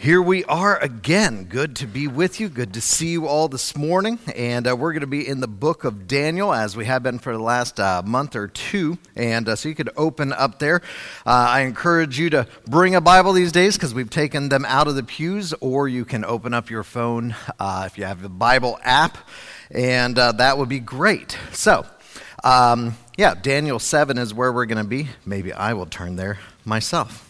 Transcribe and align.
Here 0.00 0.22
we 0.22 0.44
are 0.46 0.78
again. 0.78 1.44
Good 1.44 1.76
to 1.76 1.86
be 1.86 2.08
with 2.08 2.40
you. 2.40 2.48
Good 2.48 2.72
to 2.72 2.80
see 2.80 3.08
you 3.08 3.26
all 3.26 3.48
this 3.48 3.76
morning. 3.76 4.18
And 4.34 4.66
uh, 4.66 4.74
we're 4.74 4.94
going 4.94 5.02
to 5.02 5.06
be 5.06 5.28
in 5.28 5.40
the 5.40 5.46
book 5.46 5.84
of 5.84 6.08
Daniel 6.08 6.54
as 6.54 6.74
we 6.74 6.86
have 6.86 7.02
been 7.02 7.18
for 7.18 7.34
the 7.34 7.42
last 7.42 7.78
uh, 7.78 8.00
month 8.02 8.34
or 8.34 8.48
two. 8.48 8.96
And 9.14 9.46
uh, 9.46 9.56
so 9.56 9.68
you 9.68 9.74
could 9.74 9.90
open 9.98 10.32
up 10.32 10.58
there. 10.58 10.76
Uh, 11.26 11.48
I 11.50 11.60
encourage 11.64 12.18
you 12.18 12.30
to 12.30 12.46
bring 12.66 12.94
a 12.94 13.02
Bible 13.02 13.34
these 13.34 13.52
days 13.52 13.76
because 13.76 13.92
we've 13.92 14.08
taken 14.08 14.48
them 14.48 14.64
out 14.64 14.88
of 14.88 14.94
the 14.94 15.02
pews, 15.02 15.52
or 15.60 15.86
you 15.86 16.06
can 16.06 16.24
open 16.24 16.54
up 16.54 16.70
your 16.70 16.82
phone 16.82 17.34
uh, 17.58 17.82
if 17.84 17.98
you 17.98 18.04
have 18.04 18.22
the 18.22 18.30
Bible 18.30 18.78
app, 18.82 19.18
and 19.70 20.18
uh, 20.18 20.32
that 20.32 20.56
would 20.56 20.70
be 20.70 20.80
great. 20.80 21.36
So, 21.52 21.84
um, 22.42 22.96
yeah, 23.18 23.34
Daniel 23.34 23.78
7 23.78 24.16
is 24.16 24.32
where 24.32 24.50
we're 24.50 24.64
going 24.64 24.82
to 24.82 24.88
be. 24.88 25.10
Maybe 25.26 25.52
I 25.52 25.74
will 25.74 25.84
turn 25.84 26.16
there 26.16 26.38
myself. 26.64 27.29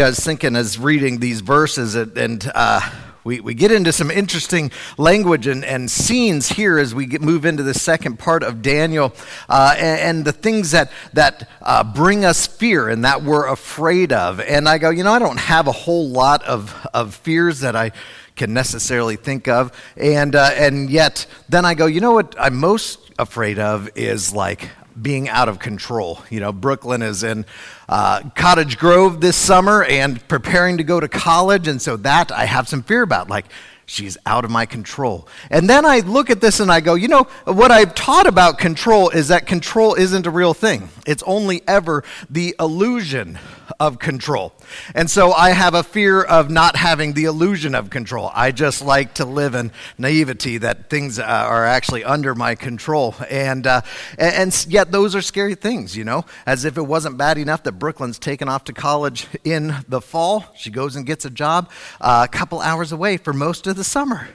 Yeah, 0.00 0.06
I 0.06 0.08
was 0.08 0.20
thinking 0.20 0.56
as 0.56 0.78
reading 0.78 1.18
these 1.18 1.42
verses, 1.42 1.94
and, 1.94 2.50
uh, 2.54 2.80
we, 3.22 3.40
we 3.40 3.52
get 3.52 3.70
into 3.70 3.92
some 3.92 4.10
interesting 4.10 4.70
language 4.96 5.46
and, 5.46 5.62
and 5.62 5.90
scenes 5.90 6.48
here 6.48 6.78
as 6.78 6.94
we 6.94 7.04
get, 7.04 7.20
move 7.20 7.44
into 7.44 7.62
the 7.62 7.74
second 7.74 8.18
part 8.18 8.42
of 8.42 8.62
Daniel, 8.62 9.12
uh, 9.46 9.74
and, 9.76 10.00
and, 10.00 10.24
the 10.24 10.32
things 10.32 10.70
that, 10.70 10.90
that 11.12 11.50
uh, 11.60 11.84
bring 11.84 12.24
us 12.24 12.46
fear 12.46 12.88
and 12.88 13.04
that 13.04 13.22
we're 13.22 13.46
afraid 13.46 14.10
of. 14.10 14.40
And 14.40 14.66
I 14.66 14.78
go, 14.78 14.88
you 14.88 15.04
know, 15.04 15.12
I 15.12 15.18
don't 15.18 15.38
have 15.38 15.66
a 15.66 15.72
whole 15.72 16.08
lot 16.08 16.42
of, 16.44 16.74
of 16.94 17.14
fears 17.14 17.60
that 17.60 17.76
I 17.76 17.92
can 18.36 18.54
necessarily 18.54 19.16
think 19.16 19.48
of. 19.48 19.70
And, 19.98 20.34
uh, 20.34 20.48
and 20.54 20.88
yet, 20.88 21.26
then 21.50 21.66
I 21.66 21.74
go, 21.74 21.84
you 21.84 22.00
know 22.00 22.12
what 22.12 22.34
I'm 22.40 22.56
most 22.56 23.00
afraid 23.18 23.58
of 23.58 23.90
is 23.96 24.32
like 24.32 24.70
being 25.00 25.28
out 25.28 25.48
of 25.48 25.58
control. 25.58 26.22
You 26.30 26.40
know, 26.40 26.52
Brooklyn 26.52 27.02
is 27.02 27.22
in 27.22 27.46
uh, 27.88 28.22
Cottage 28.34 28.78
Grove 28.78 29.20
this 29.20 29.36
summer 29.36 29.84
and 29.84 30.26
preparing 30.28 30.78
to 30.78 30.84
go 30.84 31.00
to 31.00 31.08
college, 31.08 31.68
and 31.68 31.80
so 31.80 31.96
that 31.98 32.32
I 32.32 32.44
have 32.44 32.68
some 32.68 32.82
fear 32.82 33.02
about. 33.02 33.28
Like, 33.28 33.46
she's 33.90 34.16
out 34.24 34.44
of 34.44 34.50
my 34.50 34.66
control. 34.66 35.26
And 35.50 35.68
then 35.68 35.84
I 35.84 36.00
look 36.00 36.30
at 36.30 36.40
this 36.40 36.60
and 36.60 36.70
I 36.70 36.80
go, 36.80 36.94
you 36.94 37.08
know, 37.08 37.24
what 37.44 37.72
I've 37.72 37.94
taught 37.94 38.28
about 38.28 38.58
control 38.58 39.10
is 39.10 39.28
that 39.28 39.46
control 39.46 39.94
isn't 39.94 40.26
a 40.26 40.30
real 40.30 40.54
thing, 40.54 40.88
it's 41.06 41.24
only 41.24 41.62
ever 41.66 42.04
the 42.28 42.54
illusion 42.60 43.38
of 43.78 43.98
control. 43.98 44.52
And 44.94 45.10
so 45.10 45.32
I 45.32 45.50
have 45.50 45.74
a 45.74 45.82
fear 45.82 46.22
of 46.22 46.50
not 46.50 46.76
having 46.76 47.12
the 47.12 47.24
illusion 47.24 47.74
of 47.74 47.90
control. 47.90 48.30
I 48.34 48.52
just 48.52 48.82
like 48.82 49.14
to 49.14 49.24
live 49.24 49.54
in 49.54 49.70
naivety 49.98 50.58
that 50.58 50.90
things 50.90 51.18
uh, 51.18 51.22
are 51.22 51.64
actually 51.64 52.04
under 52.04 52.34
my 52.34 52.54
control. 52.54 53.14
And, 53.28 53.66
uh, 53.66 53.82
and 54.18 54.66
yet, 54.68 54.90
those 54.90 55.14
are 55.14 55.22
scary 55.22 55.54
things, 55.54 55.96
you 55.96 56.04
know, 56.04 56.24
as 56.46 56.64
if 56.64 56.76
it 56.76 56.82
wasn't 56.82 57.16
bad 57.16 57.38
enough 57.38 57.62
that 57.64 57.72
Brooklyn's 57.72 58.18
taken 58.18 58.48
off 58.48 58.64
to 58.64 58.72
college 58.72 59.26
in 59.44 59.76
the 59.88 60.00
fall. 60.00 60.44
She 60.56 60.70
goes 60.70 60.96
and 60.96 61.06
gets 61.06 61.24
a 61.24 61.30
job 61.30 61.70
uh, 62.00 62.26
a 62.28 62.36
couple 62.36 62.60
hours 62.60 62.92
away 62.92 63.16
for 63.16 63.32
most 63.32 63.66
of 63.66 63.76
the 63.76 63.84
summer 63.84 64.28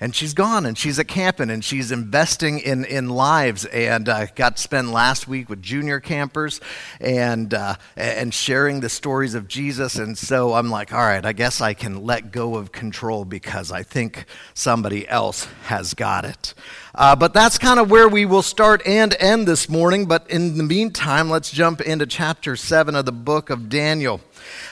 and 0.00 0.14
she's 0.14 0.34
gone 0.34 0.66
and 0.66 0.76
she's 0.76 0.98
at 0.98 1.08
camping 1.08 1.50
and 1.50 1.64
she's 1.64 1.90
investing 1.92 2.58
in, 2.58 2.84
in 2.84 3.08
lives. 3.08 3.64
And 3.66 4.08
uh, 4.08 4.26
got 4.34 4.56
to 4.56 4.62
spend 4.62 4.92
last 4.92 5.28
week 5.28 5.48
with 5.48 5.62
junior 5.62 6.00
campers 6.00 6.60
and, 7.00 7.52
uh, 7.54 7.76
and 7.96 8.32
sharing 8.32 8.80
the 8.80 8.88
stories 8.88 9.34
of 9.34 9.48
jesus. 9.48 9.96
And 9.96 10.16
so 10.16 10.54
i'm 10.54 10.70
like 10.70 10.92
all 10.92 11.00
right 11.00 11.24
i 11.24 11.32
guess 11.32 11.60
i 11.60 11.74
can 11.74 12.04
let 12.04 12.32
go 12.32 12.56
of 12.56 12.72
control 12.72 13.24
because 13.24 13.70
i 13.70 13.82
think 13.82 14.26
somebody 14.54 15.08
else 15.08 15.44
has 15.64 15.94
got 15.94 16.24
it 16.24 16.54
uh, 16.96 17.14
but 17.14 17.32
that's 17.32 17.58
kind 17.58 17.78
of 17.78 17.90
where 17.90 18.08
we 18.08 18.24
will 18.24 18.42
start 18.42 18.82
and 18.86 19.14
end 19.20 19.46
this 19.46 19.68
morning 19.68 20.06
but 20.06 20.28
in 20.30 20.56
the 20.56 20.64
meantime 20.64 21.30
let's 21.30 21.50
jump 21.50 21.80
into 21.80 22.06
chapter 22.06 22.56
7 22.56 22.94
of 22.94 23.04
the 23.04 23.12
book 23.12 23.50
of 23.50 23.68
daniel 23.68 24.20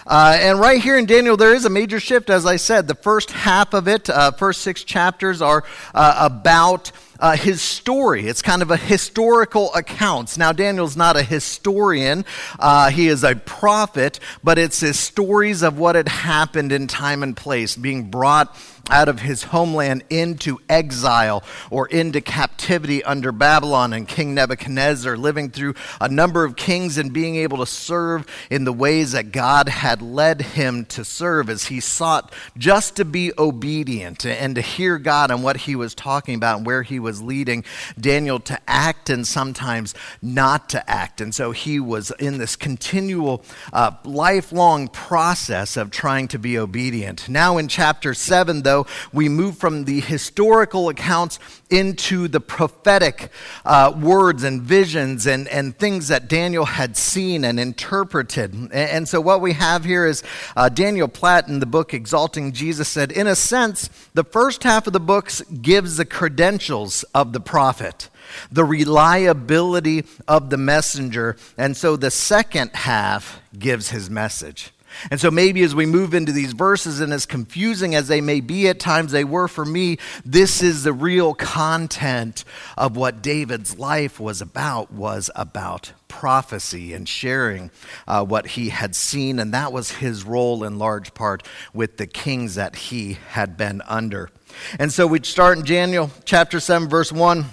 uh, 0.07 0.37
and 0.39 0.61
right 0.61 0.81
here 0.81 0.99
in 0.99 1.07
Daniel, 1.07 1.37
there 1.37 1.55
is 1.55 1.65
a 1.65 1.71
major 1.71 1.99
shift, 1.99 2.31
as 2.31 2.47
I 2.47 2.57
said. 2.57 2.89
The 2.89 2.95
first 2.95 3.31
half 3.31 3.75
of 3.75 3.89
it, 3.89 4.11
uh, 4.11 4.33
first 4.33 4.61
six 4.61 4.85
chapters, 4.85 5.41
are 5.41 5.65
uh, 5.95 6.29
about 6.31 6.93
uh, 7.19 7.37
his 7.37 7.63
story. 7.63 8.27
It's 8.27 8.43
kind 8.43 8.63
of 8.63 8.71
a 8.71 8.77
historical 8.77 9.73
account. 9.75 10.37
Now, 10.37 10.53
Daniel's 10.53 10.97
not 10.97 11.17
a 11.17 11.23
historian, 11.23 12.25
uh, 12.59 12.91
he 12.91 13.09
is 13.09 13.25
a 13.25 13.35
prophet, 13.35 14.21
but 14.43 14.59
it's 14.59 14.81
his 14.81 14.99
stories 14.99 15.63
of 15.63 15.79
what 15.79 15.95
had 15.95 16.09
happened 16.09 16.73
in 16.73 16.87
time 16.87 17.23
and 17.23 17.37
place, 17.37 17.77
being 17.77 18.11
brought 18.11 18.55
out 18.91 19.09
of 19.09 19.21
his 19.21 19.45
homeland 19.45 20.05
into 20.11 20.59
exile 20.69 21.43
or 21.71 21.87
into 21.89 22.21
captivity 22.21 23.03
under 23.05 23.33
Babylon 23.33 23.93
and 23.93 24.07
King 24.07 24.35
Nebuchadnezzar, 24.35 25.17
living 25.17 25.51
through 25.51 25.75
a 26.01 26.09
number 26.09 26.45
of 26.45 26.57
kings 26.57 26.99
and 26.99 27.13
being 27.13 27.37
able 27.37 27.59
to 27.59 27.67
serve 27.67 28.27
in 28.51 28.65
the 28.65 28.73
ways 28.73 29.13
that 29.13 29.33
God 29.33 29.69
had 29.69 30.03
led 30.03 30.43
him 30.43 30.85
to 30.87 31.05
serve 31.05 31.49
as 31.49 31.67
he 31.67 31.81
sought 31.81 32.33
just 32.57 32.97
to 32.97 33.05
be 33.05 33.33
obedient 33.39 34.27
and 34.27 34.55
to 34.55 34.61
hear 34.61 34.99
God 34.99 35.31
and 35.31 35.43
what 35.43 35.59
he 35.59 35.77
was 35.77 35.95
talking 35.95 36.35
about 36.35 36.59
and 36.59 36.67
where 36.67 36.83
he 36.83 36.99
was 36.99 37.23
leading 37.23 37.65
Daniel 37.99 38.41
to 38.41 38.59
act 38.69 39.11
and 39.11 39.27
sometimes 39.27 39.95
not 40.21 40.69
to 40.71 40.91
act. 40.91 41.21
And 41.21 41.35
so 41.35 41.53
he 41.53 41.81
was 41.81 42.11
in 42.19 42.39
this 42.39 42.57
continual, 42.57 43.45
uh, 43.73 43.93
lifelong 44.05 44.89
process 44.89 45.77
of 45.77 45.91
trying 45.91 46.29
to 46.29 46.39
be 46.39 46.59
obedient. 46.59 47.29
Now 47.29 47.59
in 47.59 47.69
chapter 47.69 48.15
7, 48.15 48.63
though, 48.63 48.74
though, 48.75 48.87
we 49.13 49.29
move 49.29 49.57
from 49.57 49.85
the 49.85 50.01
historical 50.01 50.89
accounts 50.89 51.39
into 51.71 52.29
the 52.29 52.41
prophetic 52.41 53.31
uh, 53.65 53.93
words 53.97 54.43
and 54.43 54.63
visions 54.63 55.27
and, 55.27 55.49
and 55.49 55.79
things 55.79 56.09
that 56.09 56.29
Daniel 56.29 56.65
had 56.65 56.97
seen 56.97 57.45
and 57.45 57.61
interpreted. 57.61 58.53
And, 58.53 58.73
and 58.73 59.09
so, 59.09 59.21
what 59.21 59.41
we 59.41 59.53
have 59.53 59.85
here 59.85 60.07
is 60.07 60.23
uh, 60.57 60.69
David 60.69 61.15
Platt 61.15 61.49
in 61.49 61.61
the 61.61 61.67
book 61.67 61.95
Exalting 61.95 62.53
Jesus 62.53 62.89
said, 62.89 63.13
in 63.13 63.27
a 63.27 63.37
sense, 63.37 63.89
the 64.15 64.25
first 64.25 64.63
half 64.65 64.87
of 64.87 64.93
the 64.93 65.01
books 65.01 65.41
gives 65.41 65.97
the 65.97 66.05
credentials 66.05 67.05
of 67.15 67.33
the 67.33 67.41
prophet 67.41 68.11
the 68.51 68.65
reliability 68.65 70.05
of 70.27 70.51
the 70.51 70.57
messenger. 70.57 71.37
And 71.57 71.77
so 71.77 71.97
the 71.97 72.11
second 72.11 72.71
half 72.75 73.41
gives 73.59 73.91
his 73.91 74.11
message. 74.11 74.74
And 75.11 75.21
so 75.21 75.31
maybe 75.31 75.63
as 75.63 75.75
we 75.75 75.87
move 75.87 76.15
into 76.15 76.33
these 76.33 76.53
verses, 76.53 77.01
and 77.01 77.13
as 77.13 77.27
confusing 77.27 77.95
as 77.95 78.09
they 78.09 78.21
may 78.21 78.41
be 78.41 78.69
at 78.69 78.79
times, 78.79 79.13
they 79.13 79.25
were 79.25 79.49
for 79.49 79.65
me, 79.65 79.99
this 80.25 80.63
is 80.63 80.83
the 80.83 80.93
real 80.93 81.35
content 81.35 82.45
of 82.77 82.97
what 82.97 83.23
David's 83.23 83.79
life 83.79 84.19
was 84.21 84.41
about, 84.41 84.93
was 84.93 85.31
about 85.35 85.93
prophecy 86.09 86.93
and 86.93 87.09
sharing 87.09 87.71
uh, 88.07 88.25
what 88.25 88.47
he 88.49 88.69
had 88.69 88.95
seen. 88.95 89.39
And 89.39 89.53
that 89.53 89.73
was 89.73 89.91
his 89.93 90.25
role 90.25 90.65
in 90.65 90.79
large 90.79 91.15
part 91.15 91.47
with 91.73 91.97
the 91.97 92.07
kings 92.07 92.55
that 92.55 92.77
he 92.77 93.19
had 93.31 93.57
been 93.57 93.83
under. 93.87 94.31
And 94.79 94.93
so 94.93 95.07
we 95.07 95.21
start 95.23 95.59
in 95.59 95.65
Daniel 95.65 96.11
chapter 96.25 96.61
7, 96.61 96.89
verse 96.89 97.13
1. 97.13 97.45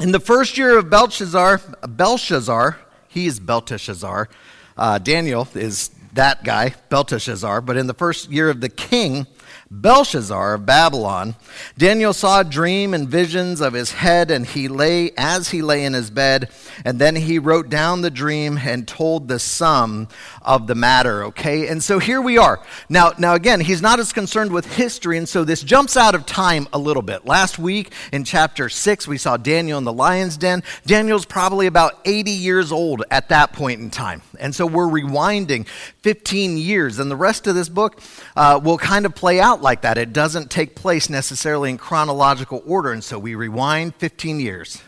In 0.00 0.12
the 0.12 0.20
first 0.20 0.56
year 0.56 0.78
of 0.78 0.88
Belshazzar, 0.88 1.60
Belshazzar, 1.86 2.78
he 3.08 3.26
is 3.26 3.38
Belteshazzar. 3.38 4.28
Uh, 4.76 4.98
Daniel 4.98 5.46
is 5.54 5.90
that 6.14 6.44
guy, 6.44 6.74
Belteshazzar, 6.88 7.60
but 7.60 7.76
in 7.76 7.86
the 7.86 7.94
first 7.94 8.30
year 8.30 8.50
of 8.50 8.60
the 8.60 8.68
king, 8.68 9.26
Belshazzar 9.72 10.54
of 10.54 10.66
Babylon, 10.66 11.36
Daniel 11.78 12.12
saw 12.12 12.40
a 12.40 12.44
dream 12.44 12.92
and 12.92 13.08
visions 13.08 13.60
of 13.60 13.72
his 13.72 13.92
head, 13.92 14.28
and 14.32 14.44
he 14.44 14.66
lay 14.66 15.12
as 15.16 15.50
he 15.50 15.62
lay 15.62 15.84
in 15.84 15.92
his 15.92 16.10
bed, 16.10 16.50
and 16.84 16.98
then 16.98 17.14
he 17.14 17.38
wrote 17.38 17.68
down 17.68 18.00
the 18.00 18.10
dream 18.10 18.58
and 18.64 18.88
told 18.88 19.28
the 19.28 19.38
sum 19.38 20.08
of 20.42 20.66
the 20.66 20.74
matter. 20.74 21.22
Okay, 21.26 21.68
and 21.68 21.84
so 21.84 22.00
here 22.00 22.20
we 22.20 22.36
are. 22.36 22.60
Now, 22.88 23.12
now 23.16 23.34
again, 23.34 23.60
he's 23.60 23.80
not 23.80 24.00
as 24.00 24.12
concerned 24.12 24.50
with 24.50 24.66
history, 24.74 25.16
and 25.16 25.28
so 25.28 25.44
this 25.44 25.62
jumps 25.62 25.96
out 25.96 26.16
of 26.16 26.26
time 26.26 26.66
a 26.72 26.78
little 26.78 27.02
bit. 27.02 27.24
Last 27.24 27.56
week 27.56 27.92
in 28.12 28.24
chapter 28.24 28.68
six, 28.68 29.06
we 29.06 29.18
saw 29.18 29.36
Daniel 29.36 29.78
in 29.78 29.84
the 29.84 29.92
lion's 29.92 30.36
den. 30.36 30.64
Daniel's 30.84 31.24
probably 31.24 31.68
about 31.68 32.00
80 32.04 32.32
years 32.32 32.72
old 32.72 33.04
at 33.08 33.28
that 33.28 33.52
point 33.52 33.80
in 33.80 33.90
time, 33.90 34.22
and 34.40 34.52
so 34.52 34.66
we're 34.66 34.88
rewinding 34.88 35.68
15 36.02 36.58
years, 36.58 36.98
and 36.98 37.08
the 37.08 37.14
rest 37.14 37.46
of 37.46 37.54
this 37.54 37.68
book 37.68 38.00
uh, 38.34 38.60
will 38.60 38.76
kind 38.76 39.06
of 39.06 39.14
play 39.14 39.38
out 39.38 39.59
like 39.62 39.82
that. 39.82 39.98
It 39.98 40.12
doesn't 40.12 40.50
take 40.50 40.74
place 40.74 41.08
necessarily 41.08 41.70
in 41.70 41.78
chronological 41.78 42.62
order. 42.66 42.92
And 42.92 43.02
so 43.02 43.18
we 43.18 43.34
rewind 43.34 43.94
15 43.96 44.40
years 44.40 44.82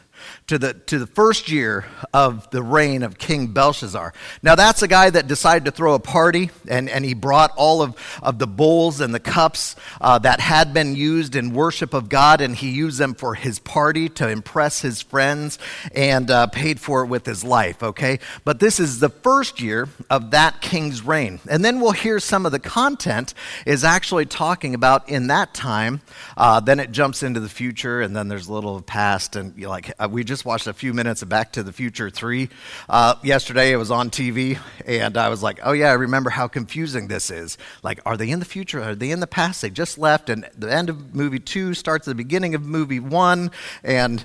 to 0.49 0.59
the, 0.59 0.75
to 0.75 0.99
the 0.99 1.07
first 1.07 1.51
year 1.51 1.85
of 2.13 2.51
the 2.51 2.63
reign 2.63 3.03
of 3.03 3.17
King 3.19 3.49
Belshazzar. 3.49 4.13
Now, 4.43 4.55
that's 4.55 4.83
a 4.83 4.89
guy 4.89 5.09
that 5.09 5.27
decided 5.27 5.65
to 5.67 5.71
throw 5.71 5.95
a 5.95 5.99
party, 5.99 6.51
and, 6.69 6.91
and 6.91 7.05
he 7.05 7.15
brought 7.15 7.53
all 7.57 7.81
of, 7.81 7.97
of 8.23 8.39
the 8.39 8.47
bowls 8.47 9.01
and 9.01 9.15
the 9.15 9.21
cups 9.21 9.77
uh, 10.01 10.19
that 10.19 10.41
had 10.41 10.75
been 10.75 10.97
used 10.97 11.37
in 11.37 11.55
worship 11.55 11.95
of 11.95 12.09
God, 12.09 12.41
and 12.41 12.57
he 12.57 12.71
used 12.71 12.99
them 12.99 13.15
for 13.15 13.35
his 13.35 13.59
party 13.59 14.09
to 14.11 14.29
impress 14.29 14.83
his 14.83 15.01
friends 15.01 15.59
and 15.95 16.31
uh, 16.31 16.49
paid 16.49 16.81
for 16.81 17.05
it 17.05 17.07
with 17.07 17.25
his 17.25 17.45
life, 17.45 17.83
okay? 17.83 18.19
But 18.45 18.61
this 18.61 18.81
is 18.81 19.01
the 19.01 19.09
first 19.11 19.61
year 19.61 19.89
of 20.11 20.33
that 20.33 20.61
king's 20.61 21.05
reign. 21.05 21.41
And 21.49 21.65
then 21.65 21.81
we'll 21.81 21.93
hear 21.93 22.19
some 22.19 22.47
of 22.47 22.53
the 22.53 22.59
content 22.59 23.35
is 23.65 23.85
actually 23.85 24.27
talking 24.27 24.75
about 24.75 25.09
in 25.09 25.29
that 25.29 25.55
time. 25.55 26.01
Uh, 26.37 26.61
then 26.61 26.81
it 26.81 26.91
jumps 26.91 27.23
into 27.23 27.41
the 27.41 27.49
future, 27.49 28.01
and 28.01 28.15
then 28.15 28.29
there's 28.29 28.49
a 28.49 28.53
little 28.53 28.83
past, 28.83 29.37
and 29.37 29.59
like 29.63 29.93
we 30.11 30.25
just 30.25 30.32
watched 30.41 30.67
a 30.67 30.73
few 30.73 30.95
minutes 30.95 31.21
of 31.21 31.29
Back 31.29 31.53
to 31.53 31.63
the 31.63 31.73
Future 31.73 32.09
3 32.09 32.49
uh, 32.89 33.17
yesterday. 33.23 33.73
It 33.73 33.77
was 33.77 33.91
on 33.91 34.09
TV, 34.09 34.59
and 34.87 35.19
I 35.19 35.29
was 35.29 35.43
like, 35.43 35.61
oh, 35.63 35.73
yeah, 35.73 35.91
I 35.91 35.95
remember 35.95 36.31
how 36.31 36.49
confusing 36.49 37.09
this 37.09 37.31
is. 37.31 37.59
Like, 37.83 38.01
are 38.07 38.17
they 38.17 38.31
in 38.31 38.39
the 38.39 38.47
future? 38.47 38.83
Are 38.83 38.95
they 38.95 39.11
in 39.11 39.21
the 39.21 39.27
past? 39.27 39.61
They 39.61 39.69
just 39.69 39.99
left, 39.99 40.31
and 40.31 40.49
the 40.57 40.73
end 40.73 40.89
of 40.89 41.15
movie 41.15 41.39
2 41.39 41.75
starts 41.75 42.09
at 42.09 42.13
the 42.13 42.15
beginning 42.15 42.55
of 42.55 42.63
movie 42.63 43.01
1, 43.01 43.51
and 43.85 44.25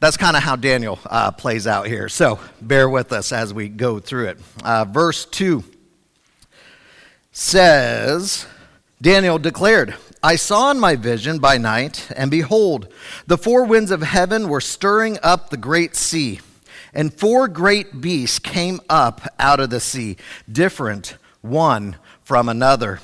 that's 0.00 0.16
kind 0.16 0.36
of 0.36 0.42
how 0.42 0.56
Daniel 0.56 0.98
uh, 1.06 1.30
plays 1.30 1.66
out 1.66 1.86
here. 1.86 2.08
So 2.08 2.40
bear 2.60 2.88
with 2.88 3.12
us 3.12 3.32
as 3.32 3.54
we 3.54 3.68
go 3.68 4.00
through 4.00 4.26
it. 4.26 4.38
Uh, 4.64 4.84
verse 4.84 5.24
2 5.24 5.62
says, 7.32 8.46
Daniel 9.00 9.38
declared, 9.38 9.94
I 10.24 10.36
saw 10.36 10.70
in 10.70 10.80
my 10.80 10.96
vision 10.96 11.38
by 11.38 11.58
night, 11.58 12.10
and 12.16 12.30
behold, 12.30 12.90
the 13.26 13.36
four 13.36 13.66
winds 13.66 13.90
of 13.90 14.00
heaven 14.00 14.48
were 14.48 14.62
stirring 14.62 15.18
up 15.22 15.50
the 15.50 15.58
great 15.58 15.94
sea, 15.94 16.40
and 16.94 17.12
four 17.12 17.46
great 17.46 18.00
beasts 18.00 18.38
came 18.38 18.80
up 18.88 19.20
out 19.38 19.60
of 19.60 19.68
the 19.68 19.80
sea, 19.80 20.16
different 20.50 21.18
one 21.42 21.96
from 22.22 22.48
another. 22.48 23.00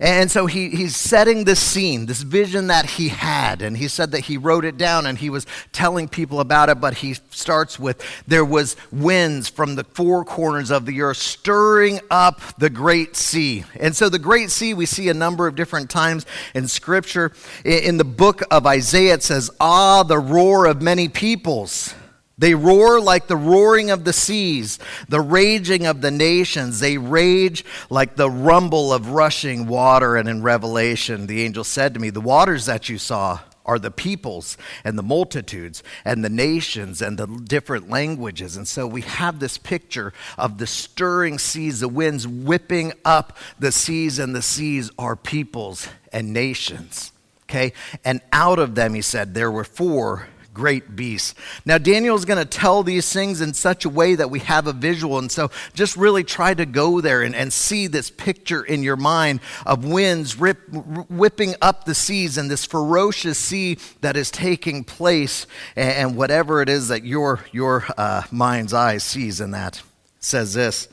And 0.00 0.30
so 0.30 0.46
he, 0.46 0.70
he's 0.70 0.96
setting 0.96 1.44
this 1.44 1.60
scene, 1.60 2.06
this 2.06 2.22
vision 2.22 2.68
that 2.68 2.90
he 2.90 3.08
had. 3.08 3.62
And 3.62 3.76
he 3.76 3.88
said 3.88 4.12
that 4.12 4.20
he 4.20 4.36
wrote 4.36 4.64
it 4.64 4.76
down 4.76 5.06
and 5.06 5.18
he 5.18 5.30
was 5.30 5.46
telling 5.72 6.08
people 6.08 6.40
about 6.40 6.68
it. 6.68 6.80
But 6.80 6.94
he 6.94 7.14
starts 7.30 7.78
with 7.78 8.02
there 8.26 8.44
was 8.44 8.76
winds 8.92 9.48
from 9.48 9.74
the 9.74 9.84
four 9.84 10.24
corners 10.24 10.70
of 10.70 10.86
the 10.86 11.00
earth 11.02 11.16
stirring 11.16 12.00
up 12.10 12.40
the 12.58 12.70
great 12.70 13.16
sea. 13.16 13.64
And 13.78 13.94
so 13.96 14.08
the 14.08 14.18
great 14.18 14.50
sea 14.50 14.74
we 14.74 14.86
see 14.86 15.08
a 15.08 15.14
number 15.14 15.46
of 15.46 15.54
different 15.54 15.90
times 15.90 16.26
in 16.54 16.68
Scripture. 16.68 17.32
In 17.64 17.96
the 17.96 18.04
book 18.04 18.42
of 18.50 18.66
Isaiah, 18.66 19.14
it 19.14 19.22
says, 19.22 19.50
Ah, 19.60 20.02
the 20.02 20.18
roar 20.18 20.66
of 20.66 20.82
many 20.82 21.08
peoples. 21.08 21.94
They 22.38 22.54
roar 22.54 23.00
like 23.00 23.26
the 23.26 23.36
roaring 23.36 23.90
of 23.90 24.04
the 24.04 24.12
seas, 24.12 24.78
the 25.08 25.20
raging 25.20 25.86
of 25.86 26.00
the 26.00 26.12
nations. 26.12 26.78
They 26.78 26.96
rage 26.96 27.64
like 27.90 28.14
the 28.14 28.30
rumble 28.30 28.92
of 28.92 29.10
rushing 29.10 29.66
water. 29.66 30.16
And 30.16 30.28
in 30.28 30.42
Revelation, 30.42 31.26
the 31.26 31.42
angel 31.42 31.64
said 31.64 31.94
to 31.94 32.00
me, 32.00 32.10
The 32.10 32.20
waters 32.20 32.66
that 32.66 32.88
you 32.88 32.96
saw 32.96 33.40
are 33.66 33.78
the 33.78 33.90
peoples 33.90 34.56
and 34.82 34.96
the 34.96 35.02
multitudes 35.02 35.82
and 36.04 36.24
the 36.24 36.30
nations 36.30 37.02
and 37.02 37.18
the 37.18 37.26
different 37.26 37.90
languages. 37.90 38.56
And 38.56 38.66
so 38.66 38.86
we 38.86 39.02
have 39.02 39.40
this 39.40 39.58
picture 39.58 40.14
of 40.38 40.58
the 40.58 40.66
stirring 40.66 41.38
seas, 41.38 41.80
the 41.80 41.88
winds 41.88 42.26
whipping 42.26 42.94
up 43.04 43.36
the 43.58 43.70
seas, 43.70 44.18
and 44.18 44.34
the 44.34 44.42
seas 44.42 44.90
are 44.98 45.16
peoples 45.16 45.88
and 46.12 46.32
nations. 46.32 47.12
Okay? 47.42 47.74
And 48.04 48.22
out 48.32 48.58
of 48.58 48.74
them, 48.74 48.94
he 48.94 49.02
said, 49.02 49.34
there 49.34 49.50
were 49.50 49.64
four 49.64 50.28
great 50.58 50.96
beasts. 50.96 51.36
Now, 51.64 51.78
Daniel 51.78 52.16
is 52.16 52.24
going 52.24 52.44
to 52.44 52.44
tell 52.44 52.82
these 52.82 53.12
things 53.12 53.40
in 53.40 53.54
such 53.54 53.84
a 53.84 53.88
way 53.88 54.16
that 54.16 54.28
we 54.28 54.40
have 54.40 54.66
a 54.66 54.72
visual. 54.72 55.20
And 55.20 55.30
so 55.30 55.52
just 55.72 55.96
really 55.96 56.24
try 56.24 56.52
to 56.52 56.66
go 56.66 57.00
there 57.00 57.22
and, 57.22 57.32
and 57.32 57.52
see 57.52 57.86
this 57.86 58.10
picture 58.10 58.64
in 58.64 58.82
your 58.82 58.96
mind 58.96 59.38
of 59.64 59.84
winds 59.84 60.36
rip, 60.36 60.58
whipping 61.08 61.54
up 61.62 61.84
the 61.84 61.94
seas 61.94 62.36
and 62.36 62.50
this 62.50 62.66
ferocious 62.66 63.38
sea 63.38 63.78
that 64.00 64.16
is 64.16 64.32
taking 64.32 64.82
place 64.82 65.46
and, 65.76 65.92
and 65.92 66.16
whatever 66.16 66.60
it 66.60 66.68
is 66.68 66.88
that 66.88 67.04
your, 67.04 67.44
your 67.52 67.84
uh, 67.96 68.22
mind's 68.32 68.74
eye 68.74 68.98
sees 68.98 69.40
in 69.40 69.52
that. 69.52 69.80
says 70.18 70.54
this 70.54 70.88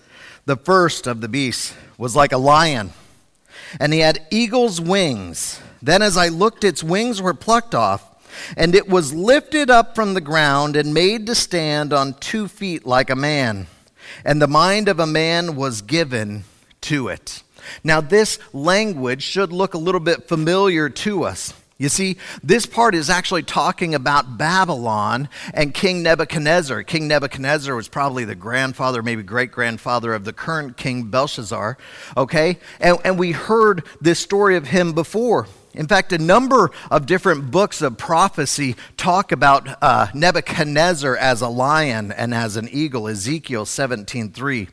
The 0.46 0.58
first 0.58 1.08
of 1.08 1.22
the 1.22 1.28
beasts 1.28 1.74
was 1.98 2.16
like 2.16 2.34
a 2.34 2.38
lion, 2.38 2.92
and 3.80 3.92
he 3.92 4.02
had 4.02 4.28
eagle's 4.30 4.80
wings. 4.80 5.60
Then, 5.82 6.04
as 6.04 6.18
I 6.18 6.28
looked, 6.28 6.64
its 6.64 6.84
wings 6.84 7.20
were 7.20 7.34
plucked 7.34 7.74
off 7.74 8.15
and 8.58 8.76
it 8.76 8.88
was 8.88 9.14
lifted 9.14 9.70
up 9.70 9.96
from 9.96 10.14
the 10.14 10.22
ground 10.22 10.76
and 10.76 10.94
made 10.94 11.26
to 11.28 11.36
stand 11.36 11.94
on 11.94 12.14
two 12.16 12.48
feet 12.48 12.86
like 12.86 13.10
a 13.10 13.16
man. 13.16 13.68
And 14.24 14.42
the 14.42 14.48
mind 14.48 14.88
of 14.88 15.00
a 15.00 15.08
man 15.08 15.56
was 15.56 15.82
given 15.82 16.44
to 16.82 17.08
it. 17.08 17.44
Now, 17.84 18.02
this 18.02 18.38
language 18.54 19.24
should 19.24 19.52
look 19.52 19.74
a 19.74 19.80
little 19.80 20.00
bit 20.00 20.28
familiar 20.28 20.90
to 20.90 21.24
us. 21.24 21.54
You 21.78 21.90
see, 21.90 22.18
this 22.42 22.66
part 22.66 22.96
is 22.96 23.10
actually 23.10 23.44
talking 23.44 23.96
about 23.96 24.38
Babylon 24.38 25.28
and 25.54 25.74
King 25.74 26.04
Nebuchadnezzar. 26.04 26.84
King 26.84 27.10
Nebuchadnezzar 27.10 27.76
was 27.76 27.90
probably 27.90 28.24
the 28.24 28.36
grandfather, 28.36 29.04
maybe 29.04 29.24
great 29.24 29.52
grandfather 29.52 30.14
of 30.14 30.24
the 30.24 30.32
current 30.32 30.78
King 30.78 31.04
Belshazzar. 31.10 31.78
Okay? 32.16 32.60
And, 32.80 32.98
and 33.04 33.20
we 33.20 33.34
heard 33.34 33.84
this 34.00 34.20
story 34.20 34.56
of 34.56 34.68
him 34.68 34.94
before. 34.94 35.48
In 35.76 35.88
fact, 35.88 36.14
a 36.14 36.18
number 36.18 36.72
of 36.90 37.06
different 37.06 37.52
books 37.52 37.82
of 37.82 37.98
prophecy 37.98 38.78
talk 38.96 39.34
about 39.34 39.68
uh, 39.84 40.08
Nebuchadnezzar 40.14 41.18
as 41.18 41.42
a 41.42 41.50
lion 41.50 42.14
and 42.14 42.34
as 42.34 42.56
an 42.56 42.70
eagle. 42.72 43.10
Ezekiel 43.10 43.66
17:3. 43.66 44.70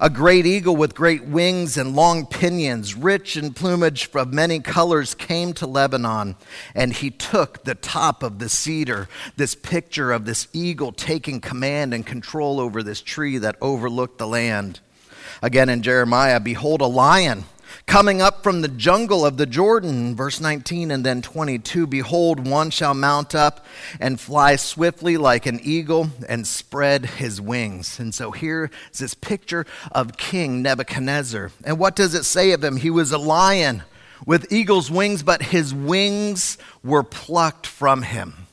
A 0.00 0.10
great 0.10 0.46
eagle 0.46 0.76
with 0.76 0.94
great 0.94 1.24
wings 1.24 1.76
and 1.76 1.96
long 1.96 2.26
pinions, 2.26 2.94
rich 2.94 3.36
in 3.36 3.54
plumage 3.54 4.08
of 4.14 4.32
many 4.32 4.60
colors, 4.60 5.14
came 5.14 5.52
to 5.54 5.66
Lebanon, 5.66 6.36
and 6.74 6.92
he 6.92 7.10
took 7.10 7.64
the 7.64 7.74
top 7.74 8.22
of 8.22 8.38
the 8.38 8.48
cedar. 8.48 9.08
This 9.36 9.54
picture 9.54 10.12
of 10.12 10.26
this 10.26 10.46
eagle 10.52 10.92
taking 10.92 11.40
command 11.40 11.92
and 11.92 12.06
control 12.06 12.60
over 12.60 12.82
this 12.82 13.00
tree 13.00 13.38
that 13.38 13.56
overlooked 13.60 14.18
the 14.18 14.26
land. 14.26 14.80
Again 15.42 15.68
in 15.68 15.82
Jeremiah, 15.82 16.40
behold, 16.40 16.80
a 16.80 16.86
lion 16.86 17.44
coming 17.86 18.20
up 18.20 18.42
from 18.42 18.60
the 18.60 18.68
jungle 18.68 19.24
of 19.24 19.36
the 19.36 19.46
Jordan, 19.46 20.14
verse 20.14 20.40
19 20.40 20.90
and 20.90 21.04
then 21.04 21.22
22 21.22 21.86
Behold, 21.86 22.46
one 22.46 22.70
shall 22.70 22.94
mount 22.94 23.34
up 23.34 23.64
and 24.00 24.20
fly 24.20 24.56
swiftly 24.56 25.16
like 25.16 25.46
an 25.46 25.60
eagle 25.62 26.10
and 26.28 26.46
spread 26.46 27.06
his 27.06 27.40
wings. 27.40 27.98
And 27.98 28.14
so 28.14 28.30
here 28.30 28.70
is 28.92 28.98
this 28.98 29.14
picture 29.14 29.66
of 29.92 30.16
King 30.16 30.62
Nebuchadnezzar. 30.62 31.50
And 31.64 31.78
what 31.78 31.96
does 31.96 32.14
it 32.14 32.24
say 32.24 32.52
of 32.52 32.64
him? 32.64 32.76
He 32.76 32.90
was 32.90 33.12
a 33.12 33.18
lion 33.18 33.82
with 34.26 34.52
eagle's 34.52 34.90
wings, 34.90 35.22
but 35.22 35.42
his 35.42 35.74
wings 35.74 36.58
were 36.82 37.02
plucked 37.02 37.66
from 37.66 38.02
him 38.02 38.43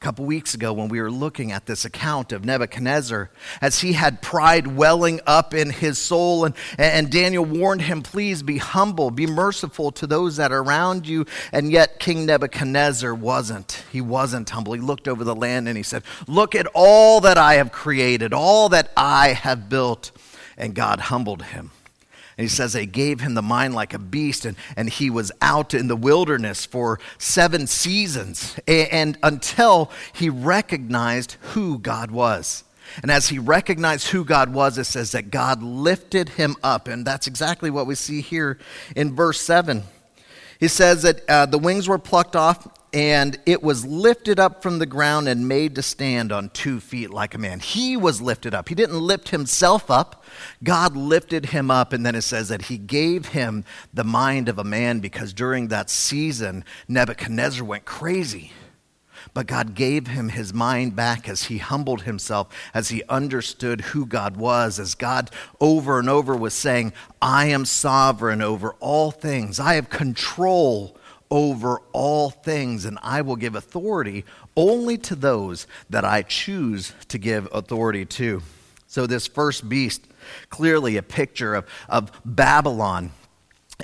couple 0.00 0.24
weeks 0.24 0.54
ago 0.54 0.72
when 0.72 0.88
we 0.88 0.98
were 0.98 1.10
looking 1.10 1.52
at 1.52 1.66
this 1.66 1.84
account 1.84 2.32
of 2.32 2.42
Nebuchadnezzar 2.42 3.28
as 3.60 3.80
he 3.80 3.92
had 3.92 4.22
pride 4.22 4.66
welling 4.66 5.20
up 5.26 5.52
in 5.52 5.68
his 5.68 5.98
soul. 5.98 6.46
And, 6.46 6.54
and 6.78 7.10
Daniel 7.10 7.44
warned 7.44 7.82
him, 7.82 8.00
please 8.00 8.42
be 8.42 8.56
humble, 8.56 9.10
be 9.10 9.26
merciful 9.26 9.92
to 9.92 10.06
those 10.06 10.38
that 10.38 10.52
are 10.52 10.62
around 10.62 11.06
you. 11.06 11.26
And 11.52 11.70
yet 11.70 11.98
King 11.98 12.24
Nebuchadnezzar 12.24 13.14
wasn't. 13.14 13.84
He 13.92 14.00
wasn't 14.00 14.48
humble. 14.48 14.72
He 14.72 14.80
looked 14.80 15.06
over 15.06 15.22
the 15.22 15.36
land 15.36 15.68
and 15.68 15.76
he 15.76 15.82
said, 15.82 16.02
Look 16.26 16.54
at 16.54 16.66
all 16.72 17.20
that 17.20 17.36
I 17.36 17.54
have 17.54 17.70
created, 17.70 18.32
all 18.32 18.70
that 18.70 18.90
I 18.96 19.34
have 19.34 19.68
built. 19.68 20.12
And 20.56 20.74
God 20.74 21.00
humbled 21.00 21.42
him. 21.42 21.72
And 22.40 22.48
he 22.48 22.48
says 22.48 22.72
they 22.72 22.86
gave 22.86 23.20
him 23.20 23.34
the 23.34 23.42
mind 23.42 23.74
like 23.74 23.92
a 23.92 23.98
beast, 23.98 24.46
and, 24.46 24.56
and 24.74 24.88
he 24.88 25.10
was 25.10 25.30
out 25.42 25.74
in 25.74 25.88
the 25.88 25.94
wilderness 25.94 26.64
for 26.64 26.98
seven 27.18 27.66
seasons 27.66 28.58
and, 28.66 28.88
and 28.90 29.18
until 29.22 29.90
he 30.14 30.30
recognized 30.30 31.32
who 31.52 31.78
God 31.78 32.10
was. 32.10 32.64
And 33.02 33.10
as 33.10 33.28
he 33.28 33.38
recognized 33.38 34.08
who 34.08 34.24
God 34.24 34.54
was, 34.54 34.78
it 34.78 34.84
says 34.84 35.12
that 35.12 35.30
God 35.30 35.62
lifted 35.62 36.30
him 36.30 36.56
up. 36.62 36.88
And 36.88 37.06
that's 37.06 37.26
exactly 37.26 37.68
what 37.68 37.86
we 37.86 37.94
see 37.94 38.22
here 38.22 38.56
in 38.96 39.14
verse 39.14 39.38
7. 39.42 39.82
He 40.58 40.68
says 40.68 41.02
that 41.02 41.28
uh, 41.28 41.44
the 41.44 41.58
wings 41.58 41.90
were 41.90 41.98
plucked 41.98 42.36
off 42.36 42.66
and 42.92 43.38
it 43.46 43.62
was 43.62 43.86
lifted 43.86 44.40
up 44.40 44.62
from 44.62 44.78
the 44.78 44.86
ground 44.86 45.28
and 45.28 45.46
made 45.46 45.76
to 45.76 45.82
stand 45.82 46.32
on 46.32 46.50
two 46.50 46.80
feet 46.80 47.10
like 47.10 47.34
a 47.34 47.38
man. 47.38 47.60
He 47.60 47.96
was 47.96 48.20
lifted 48.20 48.52
up. 48.52 48.68
He 48.68 48.74
didn't 48.74 49.00
lift 49.00 49.28
himself 49.28 49.90
up. 49.90 50.24
God 50.64 50.96
lifted 50.96 51.46
him 51.46 51.70
up, 51.70 51.92
and 51.92 52.04
then 52.04 52.16
it 52.16 52.22
says 52.22 52.48
that 52.48 52.62
he 52.62 52.78
gave 52.78 53.26
him 53.26 53.64
the 53.94 54.04
mind 54.04 54.48
of 54.48 54.58
a 54.58 54.64
man 54.64 54.98
because 54.98 55.32
during 55.32 55.68
that 55.68 55.88
season, 55.88 56.64
Nebuchadnezzar 56.88 57.64
went 57.64 57.84
crazy. 57.84 58.52
But 59.34 59.46
God 59.46 59.74
gave 59.74 60.08
him 60.08 60.30
his 60.30 60.52
mind 60.52 60.96
back 60.96 61.28
as 61.28 61.44
he 61.44 61.58
humbled 61.58 62.02
himself, 62.02 62.48
as 62.72 62.88
he 62.88 63.02
understood 63.08 63.82
who 63.82 64.06
God 64.06 64.36
was, 64.36 64.80
as 64.80 64.94
God 64.94 65.30
over 65.60 65.98
and 65.98 66.08
over 66.08 66.34
was 66.34 66.54
saying, 66.54 66.92
I 67.20 67.46
am 67.46 67.66
sovereign 67.66 68.42
over 68.42 68.72
all 68.80 69.10
things, 69.10 69.60
I 69.60 69.74
have 69.74 69.90
control 69.90 70.96
over 71.30 71.80
all 71.92 72.30
things, 72.30 72.84
and 72.84 72.98
I 73.02 73.22
will 73.22 73.36
give 73.36 73.54
authority 73.54 74.24
only 74.56 74.98
to 74.98 75.14
those 75.14 75.66
that 75.88 76.04
I 76.04 76.22
choose 76.22 76.92
to 77.08 77.18
give 77.18 77.48
authority 77.52 78.04
to. 78.04 78.42
So, 78.88 79.06
this 79.06 79.28
first 79.28 79.68
beast, 79.68 80.02
clearly 80.48 80.96
a 80.96 81.02
picture 81.02 81.54
of, 81.54 81.66
of 81.88 82.10
Babylon 82.24 83.12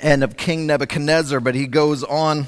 and 0.01 0.23
of 0.23 0.35
King 0.35 0.67
Nebuchadnezzar, 0.67 1.39
but 1.39 1.55
he 1.55 1.65
goes 1.67 2.03
on, 2.03 2.47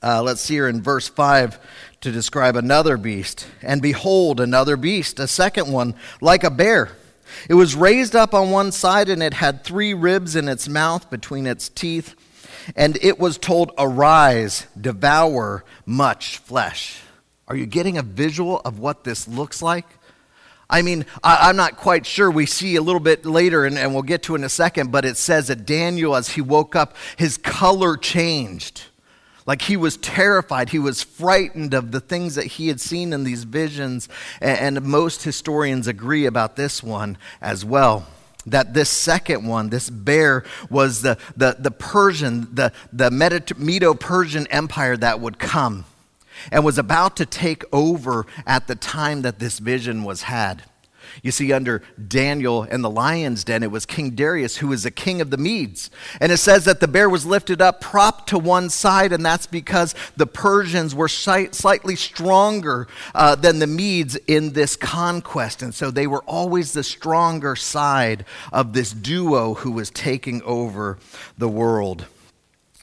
uh, 0.00 0.22
let's 0.22 0.40
see 0.40 0.54
here 0.54 0.68
in 0.68 0.82
verse 0.82 1.08
5, 1.08 1.58
to 2.02 2.12
describe 2.12 2.54
another 2.54 2.96
beast. 2.96 3.48
And 3.60 3.82
behold, 3.82 4.40
another 4.40 4.76
beast, 4.76 5.18
a 5.18 5.26
second 5.26 5.72
one, 5.72 5.96
like 6.20 6.44
a 6.44 6.50
bear. 6.50 6.90
It 7.48 7.54
was 7.54 7.74
raised 7.74 8.14
up 8.14 8.34
on 8.34 8.50
one 8.50 8.70
side, 8.70 9.08
and 9.08 9.20
it 9.20 9.34
had 9.34 9.64
three 9.64 9.94
ribs 9.94 10.36
in 10.36 10.48
its 10.48 10.68
mouth 10.68 11.10
between 11.10 11.46
its 11.46 11.68
teeth 11.68 12.14
and 12.76 12.98
it 13.02 13.18
was 13.18 13.38
told, 13.38 13.72
Arise, 13.78 14.66
devour 14.80 15.64
much 15.86 16.38
flesh. 16.38 17.00
Are 17.46 17.56
you 17.56 17.66
getting 17.66 17.98
a 17.98 18.02
visual 18.02 18.60
of 18.64 18.78
what 18.78 19.04
this 19.04 19.28
looks 19.28 19.62
like? 19.62 19.86
I 20.68 20.82
mean, 20.82 21.04
I, 21.22 21.50
am 21.50 21.56
not 21.56 21.76
quite 21.76 22.06
sure. 22.06 22.30
We 22.30 22.46
see 22.46 22.76
a 22.76 22.82
little 22.82 23.00
bit 23.00 23.26
later, 23.26 23.66
and, 23.66 23.78
and 23.78 23.92
we'll 23.92 24.02
get 24.02 24.22
to 24.24 24.34
in 24.34 24.44
a 24.44 24.48
second, 24.48 24.90
but 24.90 25.04
it 25.04 25.16
says 25.16 25.48
that 25.48 25.66
Daniel, 25.66 26.16
as 26.16 26.30
he 26.30 26.40
woke 26.40 26.74
up, 26.74 26.96
his 27.16 27.36
color 27.36 27.96
changed. 27.96 28.84
Like 29.46 29.62
he 29.62 29.76
was 29.76 29.98
terrified. 29.98 30.70
He 30.70 30.78
was 30.78 31.02
frightened 31.02 31.74
of 31.74 31.92
the 31.92 32.00
things 32.00 32.34
that 32.36 32.46
he 32.46 32.68
had 32.68 32.80
seen 32.80 33.12
in 33.12 33.24
these 33.24 33.44
visions. 33.44 34.08
And, 34.40 34.76
and 34.78 34.86
most 34.86 35.22
historians 35.22 35.86
agree 35.86 36.24
about 36.24 36.56
this 36.56 36.82
one 36.82 37.18
as 37.42 37.62
well 37.64 38.06
that 38.46 38.74
this 38.74 38.90
second 38.90 39.46
one, 39.46 39.70
this 39.70 39.90
bear, 39.90 40.44
was 40.70 41.02
the, 41.02 41.18
the, 41.36 41.56
the 41.58 41.70
Persian, 41.70 42.54
the, 42.54 42.72
the 42.92 43.10
Medo 43.56 43.94
Persian 43.94 44.46
Empire 44.48 44.96
that 44.96 45.20
would 45.20 45.38
come 45.38 45.84
and 46.50 46.64
was 46.64 46.78
about 46.78 47.16
to 47.16 47.26
take 47.26 47.64
over 47.72 48.26
at 48.46 48.66
the 48.66 48.74
time 48.74 49.22
that 49.22 49.38
this 49.38 49.58
vision 49.58 50.04
was 50.04 50.22
had. 50.22 50.62
You 51.22 51.30
see, 51.30 51.52
under 51.52 51.82
Daniel 52.08 52.62
and 52.62 52.82
the 52.82 52.90
lion's 52.90 53.44
den, 53.44 53.62
it 53.62 53.70
was 53.70 53.86
King 53.86 54.10
Darius 54.10 54.56
who 54.56 54.68
was 54.68 54.82
the 54.82 54.90
king 54.90 55.20
of 55.20 55.30
the 55.30 55.36
Medes. 55.36 55.90
And 56.20 56.32
it 56.32 56.38
says 56.38 56.64
that 56.64 56.80
the 56.80 56.88
bear 56.88 57.08
was 57.08 57.24
lifted 57.24 57.60
up, 57.60 57.80
propped 57.80 58.28
to 58.30 58.38
one 58.38 58.70
side, 58.70 59.12
and 59.12 59.24
that's 59.24 59.46
because 59.46 59.94
the 60.16 60.26
Persians 60.26 60.94
were 60.94 61.08
slightly 61.08 61.96
stronger 61.96 62.86
uh, 63.14 63.34
than 63.34 63.58
the 63.58 63.66
Medes 63.66 64.16
in 64.26 64.52
this 64.52 64.76
conquest. 64.76 65.62
And 65.62 65.74
so 65.74 65.90
they 65.90 66.06
were 66.06 66.22
always 66.24 66.72
the 66.72 66.82
stronger 66.82 67.56
side 67.56 68.24
of 68.52 68.72
this 68.72 68.92
duo 68.92 69.54
who 69.54 69.72
was 69.72 69.90
taking 69.90 70.42
over 70.42 70.98
the 71.38 71.48
world. 71.48 72.06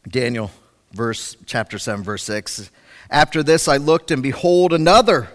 Daniel, 0.07 0.51
verse 0.93 1.35
chapter 1.45 1.77
7, 1.77 2.03
verse 2.03 2.23
6. 2.23 2.71
After 3.09 3.43
this 3.43 3.67
I 3.67 3.77
looked, 3.77 4.11
and 4.11 4.23
behold, 4.23 4.73
another 4.73 5.29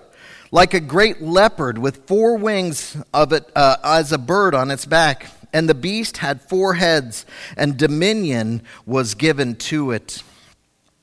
like 0.50 0.74
a 0.74 0.80
great 0.80 1.22
leopard 1.22 1.78
with 1.78 2.06
four 2.06 2.36
wings 2.36 2.96
of 3.12 3.32
it 3.32 3.50
uh, 3.54 3.76
as 3.82 4.12
a 4.12 4.18
bird 4.18 4.54
on 4.54 4.70
its 4.70 4.86
back. 4.86 5.30
And 5.52 5.68
the 5.68 5.74
beast 5.74 6.18
had 6.18 6.42
four 6.42 6.74
heads, 6.74 7.24
and 7.56 7.76
dominion 7.76 8.62
was 8.84 9.14
given 9.14 9.54
to 9.56 9.92
it. 9.92 10.22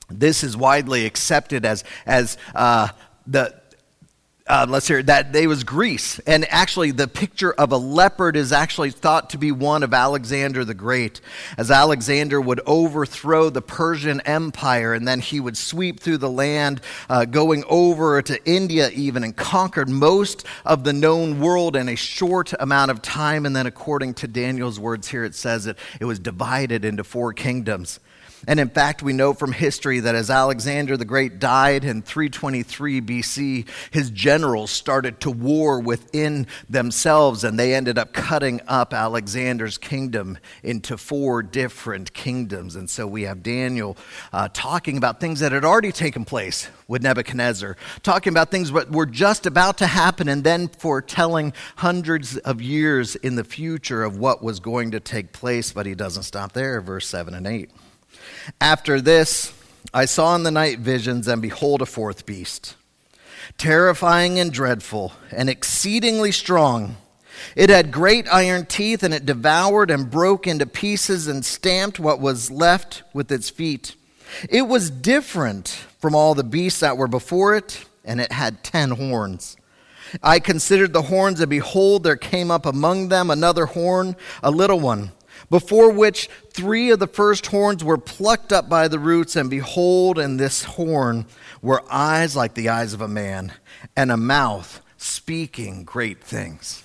This 0.08 0.44
is 0.44 0.56
widely 0.56 1.06
accepted 1.06 1.64
as, 1.64 1.82
as 2.06 2.36
uh, 2.54 2.88
the, 3.26 3.54
uh, 4.46 4.66
let's 4.68 4.86
hear 4.86 5.02
that 5.02 5.32
they 5.32 5.46
was 5.46 5.64
Greece. 5.64 6.18
And 6.26 6.46
actually, 6.50 6.90
the 6.90 7.08
picture 7.08 7.54
of 7.54 7.72
a 7.72 7.78
leopard 7.78 8.36
is 8.36 8.52
actually 8.52 8.90
thought 8.90 9.30
to 9.30 9.38
be 9.38 9.50
one 9.50 9.82
of 9.82 9.94
Alexander 9.94 10.66
the 10.66 10.74
Great, 10.74 11.22
as 11.56 11.70
Alexander 11.70 12.38
would 12.42 12.60
overthrow 12.66 13.48
the 13.48 13.62
Persian 13.62 14.20
Empire 14.22 14.92
and 14.92 15.08
then 15.08 15.20
he 15.20 15.40
would 15.40 15.56
sweep 15.56 15.98
through 15.98 16.18
the 16.18 16.30
land, 16.30 16.82
uh, 17.08 17.24
going 17.24 17.64
over 17.70 18.20
to 18.20 18.44
India 18.44 18.90
even, 18.90 19.24
and 19.24 19.34
conquered 19.34 19.88
most 19.88 20.44
of 20.66 20.84
the 20.84 20.92
known 20.92 21.40
world 21.40 21.74
in 21.74 21.88
a 21.88 21.96
short 21.96 22.52
amount 22.60 22.90
of 22.90 23.00
time. 23.00 23.46
And 23.46 23.56
then, 23.56 23.66
according 23.66 24.12
to 24.14 24.28
Daniel's 24.28 24.78
words 24.78 25.08
here, 25.08 25.24
it 25.24 25.34
says 25.34 25.64
that 25.64 25.78
it 26.00 26.04
was 26.04 26.18
divided 26.18 26.84
into 26.84 27.02
four 27.02 27.32
kingdoms. 27.32 27.98
And 28.46 28.60
in 28.60 28.68
fact, 28.68 29.02
we 29.02 29.12
know 29.12 29.32
from 29.34 29.52
history 29.52 30.00
that 30.00 30.14
as 30.14 30.30
Alexander 30.30 30.96
the 30.96 31.04
Great 31.04 31.38
died 31.38 31.84
in 31.84 32.02
323 32.02 33.00
BC, 33.00 33.68
his 33.90 34.10
generals 34.10 34.70
started 34.70 35.20
to 35.20 35.30
war 35.30 35.80
within 35.80 36.46
themselves, 36.68 37.44
and 37.44 37.58
they 37.58 37.74
ended 37.74 37.98
up 37.98 38.12
cutting 38.12 38.60
up 38.66 38.92
Alexander's 38.92 39.78
kingdom 39.78 40.38
into 40.62 40.96
four 40.96 41.42
different 41.42 42.12
kingdoms. 42.12 42.76
And 42.76 42.88
so 42.88 43.06
we 43.06 43.22
have 43.22 43.42
Daniel 43.42 43.96
uh, 44.32 44.48
talking 44.52 44.96
about 44.96 45.20
things 45.20 45.40
that 45.40 45.52
had 45.52 45.64
already 45.64 45.92
taken 45.92 46.24
place 46.24 46.68
with 46.86 47.02
Nebuchadnezzar, 47.02 47.76
talking 48.02 48.32
about 48.32 48.50
things 48.50 48.70
that 48.72 48.90
were 48.90 49.06
just 49.06 49.46
about 49.46 49.78
to 49.78 49.86
happen, 49.86 50.28
and 50.28 50.44
then 50.44 50.68
foretelling 50.68 51.52
hundreds 51.76 52.36
of 52.38 52.60
years 52.60 53.16
in 53.16 53.36
the 53.36 53.44
future 53.44 54.02
of 54.02 54.18
what 54.18 54.42
was 54.42 54.60
going 54.60 54.90
to 54.90 55.00
take 55.00 55.32
place. 55.32 55.72
But 55.72 55.86
he 55.86 55.94
doesn't 55.94 56.24
stop 56.24 56.52
there, 56.52 56.80
verse 56.80 57.06
7 57.06 57.34
and 57.34 57.46
8. 57.46 57.70
After 58.60 59.00
this, 59.00 59.52
I 59.92 60.06
saw 60.06 60.34
in 60.34 60.42
the 60.42 60.50
night 60.50 60.80
visions, 60.80 61.28
and 61.28 61.40
behold, 61.40 61.82
a 61.82 61.86
fourth 61.86 62.26
beast, 62.26 62.74
terrifying 63.58 64.38
and 64.38 64.52
dreadful, 64.52 65.12
and 65.30 65.48
exceedingly 65.48 66.32
strong. 66.32 66.96
It 67.54 67.70
had 67.70 67.92
great 67.92 68.26
iron 68.28 68.66
teeth, 68.66 69.02
and 69.02 69.14
it 69.14 69.26
devoured 69.26 69.90
and 69.90 70.10
broke 70.10 70.46
into 70.46 70.66
pieces 70.66 71.28
and 71.28 71.44
stamped 71.44 72.00
what 72.00 72.20
was 72.20 72.50
left 72.50 73.02
with 73.12 73.30
its 73.30 73.50
feet. 73.50 73.94
It 74.48 74.62
was 74.62 74.90
different 74.90 75.68
from 76.00 76.14
all 76.14 76.34
the 76.34 76.44
beasts 76.44 76.80
that 76.80 76.96
were 76.96 77.08
before 77.08 77.54
it, 77.54 77.84
and 78.04 78.20
it 78.20 78.32
had 78.32 78.64
ten 78.64 78.90
horns. 78.90 79.56
I 80.22 80.38
considered 80.38 80.92
the 80.92 81.02
horns, 81.02 81.40
and 81.40 81.50
behold, 81.50 82.02
there 82.02 82.16
came 82.16 82.50
up 82.50 82.66
among 82.66 83.08
them 83.08 83.30
another 83.30 83.66
horn, 83.66 84.16
a 84.42 84.50
little 84.50 84.80
one 84.80 85.12
before 85.50 85.90
which 85.90 86.28
three 86.50 86.90
of 86.90 86.98
the 86.98 87.06
first 87.06 87.46
horns 87.46 87.84
were 87.84 87.98
plucked 87.98 88.52
up 88.52 88.68
by 88.68 88.88
the 88.88 88.98
roots, 88.98 89.36
and 89.36 89.50
behold, 89.50 90.18
in 90.18 90.36
this 90.36 90.64
horn 90.64 91.26
were 91.62 91.82
eyes 91.90 92.36
like 92.36 92.54
the 92.54 92.68
eyes 92.68 92.92
of 92.92 93.00
a 93.00 93.08
man, 93.08 93.52
and 93.96 94.10
a 94.10 94.16
mouth 94.16 94.80
speaking 94.96 95.84
great 95.84 96.22
things. 96.22 96.82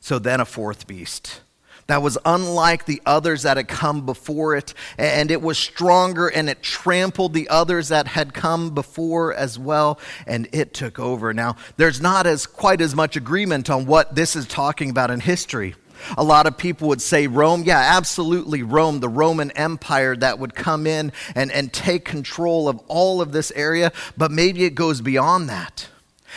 So 0.00 0.18
then 0.18 0.40
a 0.40 0.44
fourth 0.44 0.86
beast 0.86 1.40
that 1.88 2.02
was 2.02 2.18
unlike 2.24 2.84
the 2.84 3.00
others 3.06 3.42
that 3.42 3.56
had 3.56 3.66
come 3.66 4.04
before 4.04 4.54
it, 4.54 4.74
and 4.98 5.30
it 5.30 5.40
was 5.40 5.58
stronger 5.58 6.28
and 6.28 6.48
it 6.48 6.62
trampled 6.62 7.32
the 7.32 7.48
others 7.48 7.88
that 7.88 8.06
had 8.06 8.34
come 8.34 8.74
before 8.74 9.34
as 9.34 9.58
well, 9.58 9.98
and 10.26 10.48
it 10.52 10.74
took 10.74 10.98
over. 10.98 11.32
Now, 11.32 11.56
there's 11.78 12.00
not 12.00 12.26
as 12.26 12.46
quite 12.46 12.82
as 12.82 12.94
much 12.94 13.16
agreement 13.16 13.70
on 13.70 13.86
what 13.86 14.14
this 14.14 14.36
is 14.36 14.46
talking 14.46 14.90
about 14.90 15.10
in 15.10 15.20
history. 15.20 15.74
A 16.16 16.24
lot 16.24 16.46
of 16.46 16.56
people 16.56 16.88
would 16.88 17.02
say 17.02 17.26
Rome. 17.26 17.62
Yeah, 17.64 17.78
absolutely, 17.78 18.62
Rome, 18.62 19.00
the 19.00 19.08
Roman 19.08 19.50
Empire 19.52 20.16
that 20.16 20.38
would 20.38 20.54
come 20.54 20.86
in 20.86 21.12
and, 21.34 21.50
and 21.52 21.72
take 21.72 22.04
control 22.04 22.68
of 22.68 22.78
all 22.88 23.20
of 23.20 23.32
this 23.32 23.50
area, 23.52 23.92
but 24.16 24.30
maybe 24.30 24.64
it 24.64 24.74
goes 24.74 25.00
beyond 25.00 25.48
that. 25.48 25.88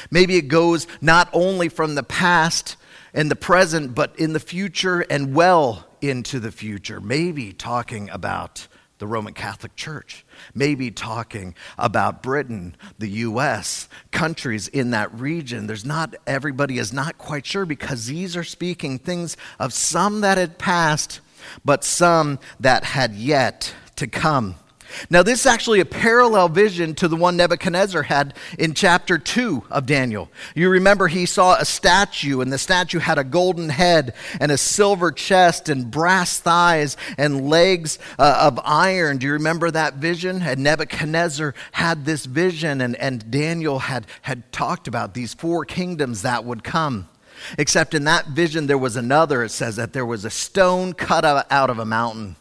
Maybe 0.09 0.37
it 0.37 0.47
goes 0.47 0.87
not 1.01 1.29
only 1.33 1.69
from 1.69 1.95
the 1.95 2.03
past 2.03 2.77
and 3.13 3.29
the 3.29 3.35
present, 3.35 3.93
but 3.93 4.17
in 4.17 4.33
the 4.33 4.39
future 4.39 5.01
and 5.01 5.35
well 5.35 5.85
into 6.01 6.39
the 6.39 6.51
future. 6.51 7.01
Maybe 7.01 7.53
talking 7.53 8.09
about 8.09 8.67
the 8.99 9.07
Roman 9.07 9.33
Catholic 9.33 9.75
Church, 9.75 10.23
maybe 10.53 10.91
talking 10.91 11.55
about 11.77 12.23
Britain, 12.23 12.75
the 12.99 13.09
US, 13.09 13.87
countries 14.11 14.67
in 14.67 14.91
that 14.91 15.13
region. 15.13 15.67
There's 15.67 15.85
not, 15.85 16.15
everybody 16.27 16.77
is 16.77 16.93
not 16.93 17.17
quite 17.17 17.45
sure 17.45 17.65
because 17.65 18.07
these 18.07 18.35
are 18.35 18.43
speaking 18.43 18.99
things 18.99 19.37
of 19.59 19.73
some 19.73 20.21
that 20.21 20.37
had 20.37 20.57
passed, 20.57 21.21
but 21.65 21.83
some 21.83 22.39
that 22.59 22.83
had 22.83 23.13
yet 23.13 23.73
to 23.95 24.07
come. 24.07 24.55
Now, 25.09 25.23
this 25.23 25.41
is 25.41 25.45
actually 25.45 25.79
a 25.79 25.85
parallel 25.85 26.49
vision 26.49 26.95
to 26.95 27.07
the 27.07 27.15
one 27.15 27.37
Nebuchadnezzar 27.37 28.03
had 28.03 28.33
in 28.57 28.73
chapter 28.73 29.17
2 29.17 29.63
of 29.69 29.85
Daniel. 29.85 30.29
You 30.55 30.69
remember 30.69 31.07
he 31.07 31.25
saw 31.25 31.55
a 31.55 31.65
statue, 31.65 32.41
and 32.41 32.51
the 32.51 32.57
statue 32.57 32.99
had 32.99 33.17
a 33.17 33.23
golden 33.23 33.69
head 33.69 34.13
and 34.39 34.51
a 34.51 34.57
silver 34.57 35.11
chest 35.11 35.69
and 35.69 35.89
brass 35.89 36.39
thighs 36.39 36.97
and 37.17 37.49
legs 37.49 37.99
uh, 38.19 38.39
of 38.41 38.59
iron. 38.63 39.17
Do 39.17 39.27
you 39.27 39.33
remember 39.33 39.71
that 39.71 39.95
vision? 39.95 40.41
And 40.41 40.63
Nebuchadnezzar 40.63 41.53
had 41.73 42.05
this 42.05 42.25
vision, 42.25 42.81
and, 42.81 42.95
and 42.97 43.29
Daniel 43.31 43.79
had, 43.79 44.07
had 44.23 44.51
talked 44.51 44.87
about 44.87 45.13
these 45.13 45.33
four 45.33 45.65
kingdoms 45.65 46.21
that 46.21 46.45
would 46.45 46.63
come. 46.63 47.07
Except 47.57 47.93
in 47.93 48.03
that 48.03 48.27
vision, 48.27 48.67
there 48.67 48.77
was 48.77 48.95
another. 48.95 49.43
It 49.43 49.49
says 49.49 49.75
that 49.77 49.93
there 49.93 50.05
was 50.05 50.25
a 50.25 50.29
stone 50.29 50.93
cut 50.93 51.25
out 51.25 51.69
of 51.69 51.79
a 51.79 51.85
mountain 51.85 52.35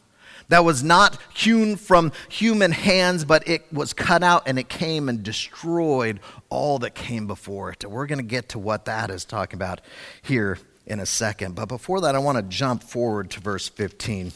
that 0.51 0.65
was 0.65 0.83
not 0.83 1.17
hewn 1.33 1.77
from 1.77 2.11
human 2.29 2.73
hands, 2.73 3.25
but 3.25 3.47
it 3.49 3.73
was 3.73 3.93
cut 3.93 4.25
out 4.25 4.43
and 4.47 4.59
it 4.59 4.69
came 4.69 5.09
and 5.09 5.23
destroyed 5.23 6.19
all 6.49 6.81
that 6.81 6.97
came 6.97 7.29
before 7.29 7.71
it. 7.71 7.85
And 7.85 7.93
we're 7.93 8.07
going 8.07 8.19
to 8.19 8.25
get 8.25 8.51
to 8.51 8.59
what 8.59 8.85
that 8.87 9.11
is 9.11 9.25
talking 9.25 9.57
about 9.57 9.81
here 10.23 10.59
in 10.87 10.99
a 10.99 11.07
second. 11.07 11.55
But 11.55 11.67
before 11.67 12.01
that, 12.01 12.17
I 12.17 12.19
want 12.19 12.37
to 12.37 12.43
jump 12.43 12.83
forward 12.83 13.31
to 13.31 13.41
verse 13.41 13.69
15. 13.69 14.33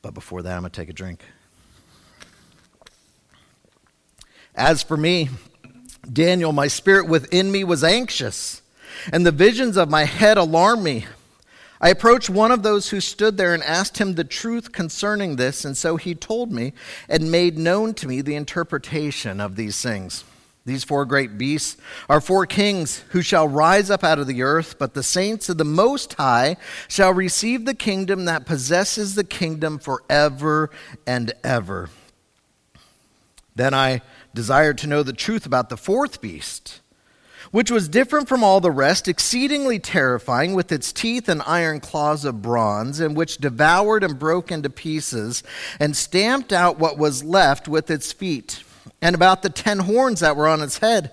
But 0.00 0.14
before 0.14 0.40
that, 0.40 0.54
I'm 0.54 0.62
going 0.62 0.70
to 0.70 0.80
take 0.80 0.88
a 0.88 0.94
drink. 0.94 1.22
As 4.54 4.82
for 4.82 4.96
me, 4.96 5.28
Daniel, 6.10 6.52
my 6.52 6.68
spirit 6.68 7.06
within 7.06 7.52
me 7.52 7.64
was 7.64 7.84
anxious, 7.84 8.62
and 9.12 9.26
the 9.26 9.32
visions 9.32 9.76
of 9.76 9.90
my 9.90 10.04
head 10.04 10.38
alarmed 10.38 10.82
me. 10.82 11.04
I 11.84 11.90
approached 11.90 12.30
one 12.30 12.50
of 12.50 12.62
those 12.62 12.88
who 12.88 13.00
stood 13.02 13.36
there 13.36 13.52
and 13.52 13.62
asked 13.62 13.98
him 13.98 14.14
the 14.14 14.24
truth 14.24 14.72
concerning 14.72 15.36
this, 15.36 15.66
and 15.66 15.76
so 15.76 15.98
he 15.98 16.14
told 16.14 16.50
me 16.50 16.72
and 17.10 17.30
made 17.30 17.58
known 17.58 17.92
to 17.94 18.08
me 18.08 18.22
the 18.22 18.36
interpretation 18.36 19.38
of 19.38 19.56
these 19.56 19.82
things. 19.82 20.24
These 20.64 20.82
four 20.82 21.04
great 21.04 21.36
beasts 21.36 21.76
are 22.08 22.22
four 22.22 22.46
kings 22.46 23.04
who 23.10 23.20
shall 23.20 23.46
rise 23.46 23.90
up 23.90 24.02
out 24.02 24.18
of 24.18 24.26
the 24.26 24.40
earth, 24.40 24.78
but 24.78 24.94
the 24.94 25.02
saints 25.02 25.50
of 25.50 25.58
the 25.58 25.66
Most 25.66 26.14
High 26.14 26.56
shall 26.88 27.12
receive 27.12 27.66
the 27.66 27.74
kingdom 27.74 28.24
that 28.24 28.46
possesses 28.46 29.14
the 29.14 29.22
kingdom 29.22 29.78
forever 29.78 30.70
and 31.06 31.34
ever. 31.44 31.90
Then 33.54 33.74
I 33.74 34.00
desired 34.32 34.78
to 34.78 34.86
know 34.86 35.02
the 35.02 35.12
truth 35.12 35.44
about 35.44 35.68
the 35.68 35.76
fourth 35.76 36.22
beast, 36.22 36.80
which 37.54 37.70
was 37.70 37.88
different 37.88 38.28
from 38.28 38.42
all 38.42 38.60
the 38.60 38.68
rest, 38.68 39.06
exceedingly 39.06 39.78
terrifying, 39.78 40.54
with 40.54 40.72
its 40.72 40.92
teeth 40.92 41.28
and 41.28 41.40
iron 41.42 41.78
claws 41.78 42.24
of 42.24 42.42
bronze, 42.42 42.98
and 42.98 43.16
which 43.16 43.38
devoured 43.38 44.02
and 44.02 44.18
broke 44.18 44.50
into 44.50 44.68
pieces, 44.68 45.44
and 45.78 45.96
stamped 45.96 46.52
out 46.52 46.80
what 46.80 46.98
was 46.98 47.22
left 47.22 47.68
with 47.68 47.92
its 47.92 48.12
feet, 48.12 48.64
and 49.00 49.14
about 49.14 49.42
the 49.42 49.48
ten 49.48 49.78
horns 49.78 50.18
that 50.18 50.34
were 50.34 50.48
on 50.48 50.62
its 50.62 50.78
head. 50.78 51.12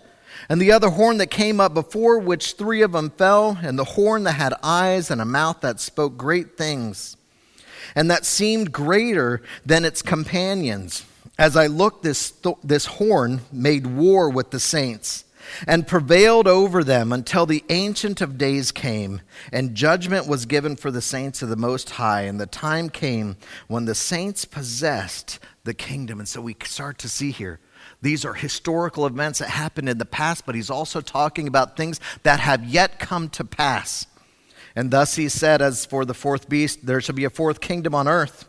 And 0.49 0.59
the 0.59 0.71
other 0.71 0.89
horn 0.89 1.19
that 1.19 1.29
came 1.29 1.59
up 1.59 1.75
before, 1.75 2.17
which 2.17 2.53
three 2.53 2.81
of 2.81 2.93
them 2.93 3.11
fell, 3.11 3.59
and 3.61 3.77
the 3.77 3.83
horn 3.83 4.23
that 4.23 4.31
had 4.31 4.55
eyes 4.63 5.11
and 5.11 5.21
a 5.21 5.25
mouth 5.25 5.61
that 5.61 5.79
spoke 5.79 6.17
great 6.17 6.57
things, 6.57 7.17
and 7.93 8.09
that 8.09 8.25
seemed 8.25 8.71
greater 8.71 9.43
than 9.63 9.85
its 9.85 10.01
companions 10.01 11.05
as 11.37 11.55
I 11.55 11.67
looked, 11.67 12.01
this, 12.03 12.31
th- 12.31 12.57
this 12.63 12.85
horn 12.85 13.41
made 13.51 13.85
war 13.85 14.29
with 14.29 14.49
the 14.51 14.59
saints 14.59 15.25
and 15.67 15.87
prevailed 15.87 16.47
over 16.47 16.83
them 16.83 17.11
until 17.11 17.45
the 17.45 17.63
Ancient 17.69 18.21
of 18.21 18.37
Days 18.37 18.71
came, 18.71 19.21
and 19.51 19.75
judgment 19.75 20.27
was 20.27 20.45
given 20.45 20.75
for 20.75 20.91
the 20.91 21.01
saints 21.01 21.41
of 21.41 21.49
the 21.49 21.55
Most 21.55 21.91
High. 21.91 22.21
And 22.21 22.39
the 22.39 22.45
time 22.45 22.89
came 22.89 23.37
when 23.67 23.85
the 23.85 23.95
saints 23.95 24.45
possessed 24.45 25.39
the 25.63 25.73
kingdom. 25.73 26.19
And 26.19 26.27
so 26.27 26.41
we 26.41 26.55
start 26.63 26.97
to 26.99 27.09
see 27.09 27.31
here. 27.31 27.59
These 28.01 28.25
are 28.25 28.33
historical 28.33 29.05
events 29.05 29.39
that 29.39 29.49
happened 29.49 29.89
in 29.89 29.97
the 29.97 30.05
past, 30.05 30.45
but 30.45 30.55
he's 30.55 30.69
also 30.69 31.01
talking 31.01 31.47
about 31.47 31.77
things 31.77 31.99
that 32.23 32.39
have 32.39 32.65
yet 32.65 32.99
come 32.99 33.29
to 33.29 33.43
pass. 33.43 34.07
And 34.75 34.91
thus 34.91 35.15
he 35.15 35.29
said, 35.29 35.61
As 35.61 35.85
for 35.85 36.05
the 36.05 36.13
fourth 36.13 36.49
beast, 36.49 36.85
there 36.85 37.01
shall 37.01 37.15
be 37.15 37.25
a 37.25 37.29
fourth 37.29 37.61
kingdom 37.61 37.93
on 37.93 38.07
earth 38.07 38.47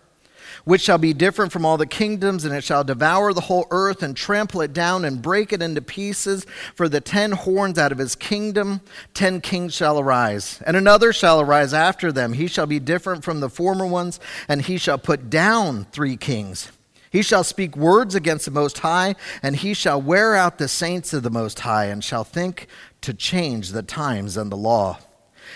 which 0.64 0.82
shall 0.82 0.98
be 0.98 1.12
different 1.12 1.52
from 1.52 1.64
all 1.64 1.76
the 1.76 1.86
kingdoms, 1.86 2.44
and 2.44 2.54
it 2.54 2.64
shall 2.64 2.84
devour 2.84 3.32
the 3.32 3.42
whole 3.42 3.66
earth 3.70 4.02
and 4.02 4.16
trample 4.16 4.60
it 4.60 4.72
down 4.72 5.04
and 5.04 5.22
break 5.22 5.52
it 5.52 5.62
into 5.62 5.82
pieces. 5.82 6.46
For 6.74 6.88
the 6.88 7.00
ten 7.00 7.32
horns 7.32 7.78
out 7.78 7.92
of 7.92 7.98
his 7.98 8.14
kingdom, 8.14 8.80
ten 9.14 9.40
kings 9.40 9.74
shall 9.74 9.98
arise. 9.98 10.62
And 10.66 10.76
another 10.76 11.12
shall 11.12 11.40
arise 11.40 11.74
after 11.74 12.12
them. 12.12 12.32
He 12.34 12.46
shall 12.46 12.66
be 12.66 12.78
different 12.78 13.24
from 13.24 13.40
the 13.40 13.50
former 13.50 13.86
ones, 13.86 14.20
and 14.48 14.62
he 14.62 14.78
shall 14.78 14.98
put 14.98 15.30
down 15.30 15.86
three 15.92 16.16
kings. 16.16 16.70
He 17.10 17.22
shall 17.22 17.44
speak 17.44 17.76
words 17.76 18.14
against 18.14 18.46
the 18.46 18.50
Most 18.50 18.78
High, 18.78 19.16
and 19.42 19.56
he 19.56 19.74
shall 19.74 20.00
wear 20.00 20.34
out 20.34 20.56
the 20.56 20.66
saints 20.68 21.12
of 21.12 21.22
the 21.22 21.30
Most 21.30 21.60
High, 21.60 21.86
and 21.86 22.02
shall 22.02 22.24
think 22.24 22.68
to 23.02 23.12
change 23.12 23.70
the 23.70 23.82
times 23.82 24.36
and 24.38 24.50
the 24.50 24.56
law. 24.56 24.98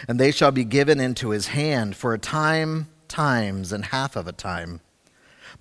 And 0.06 0.20
they 0.20 0.30
shall 0.30 0.50
be 0.50 0.64
given 0.64 1.00
into 1.00 1.30
his 1.30 1.48
hand 1.48 1.96
for 1.96 2.12
a 2.12 2.18
time, 2.18 2.88
times, 3.08 3.72
and 3.72 3.86
half 3.86 4.16
of 4.16 4.26
a 4.26 4.32
time 4.32 4.80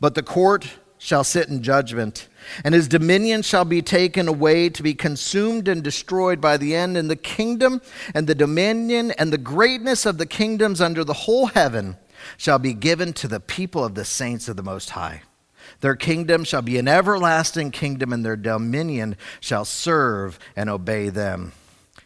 but 0.06 0.14
the 0.14 0.22
court 0.22 0.70
shall 1.00 1.24
sit 1.24 1.50
in 1.50 1.64
judgment, 1.64 2.28
and 2.64 2.76
his 2.76 2.88
dominion 2.88 3.42
shall 3.42 3.66
be 3.66 3.82
taken 3.82 4.28
away 4.28 4.70
to 4.70 4.84
be 4.84 4.94
consumed 4.94 5.68
and 5.68 5.84
destroyed 5.84 6.40
by 6.40 6.58
the 6.58 6.76
end, 6.76 6.96
and 6.96 7.10
the 7.10 7.16
kingdom 7.16 7.82
and 8.14 8.28
the 8.28 8.36
dominion 8.36 9.10
and 9.18 9.34
the 9.34 9.38
greatness 9.40 10.06
of 10.06 10.20
the 10.20 10.28
kingdoms 10.28 10.80
under 10.80 11.04
the 11.04 11.12
whole 11.26 11.48
heaven 11.48 11.98
shall 12.38 12.60
be 12.60 12.72
given 12.72 13.14
to 13.14 13.28
the 13.28 13.40
people 13.40 13.84
of 13.84 13.96
the 13.96 14.06
saints 14.06 14.48
of 14.48 14.58
the 14.58 14.62
Most 14.62 14.92
High. 14.92 15.24
Their 15.82 15.96
kingdom 15.96 16.44
shall 16.44 16.62
be 16.62 16.78
an 16.78 16.88
everlasting 16.88 17.72
kingdom, 17.72 18.14
and 18.14 18.24
their 18.24 18.36
dominion 18.36 19.16
shall 19.40 19.66
serve 19.66 20.38
and 20.56 20.70
obey 20.70 21.10
them. 21.10 21.54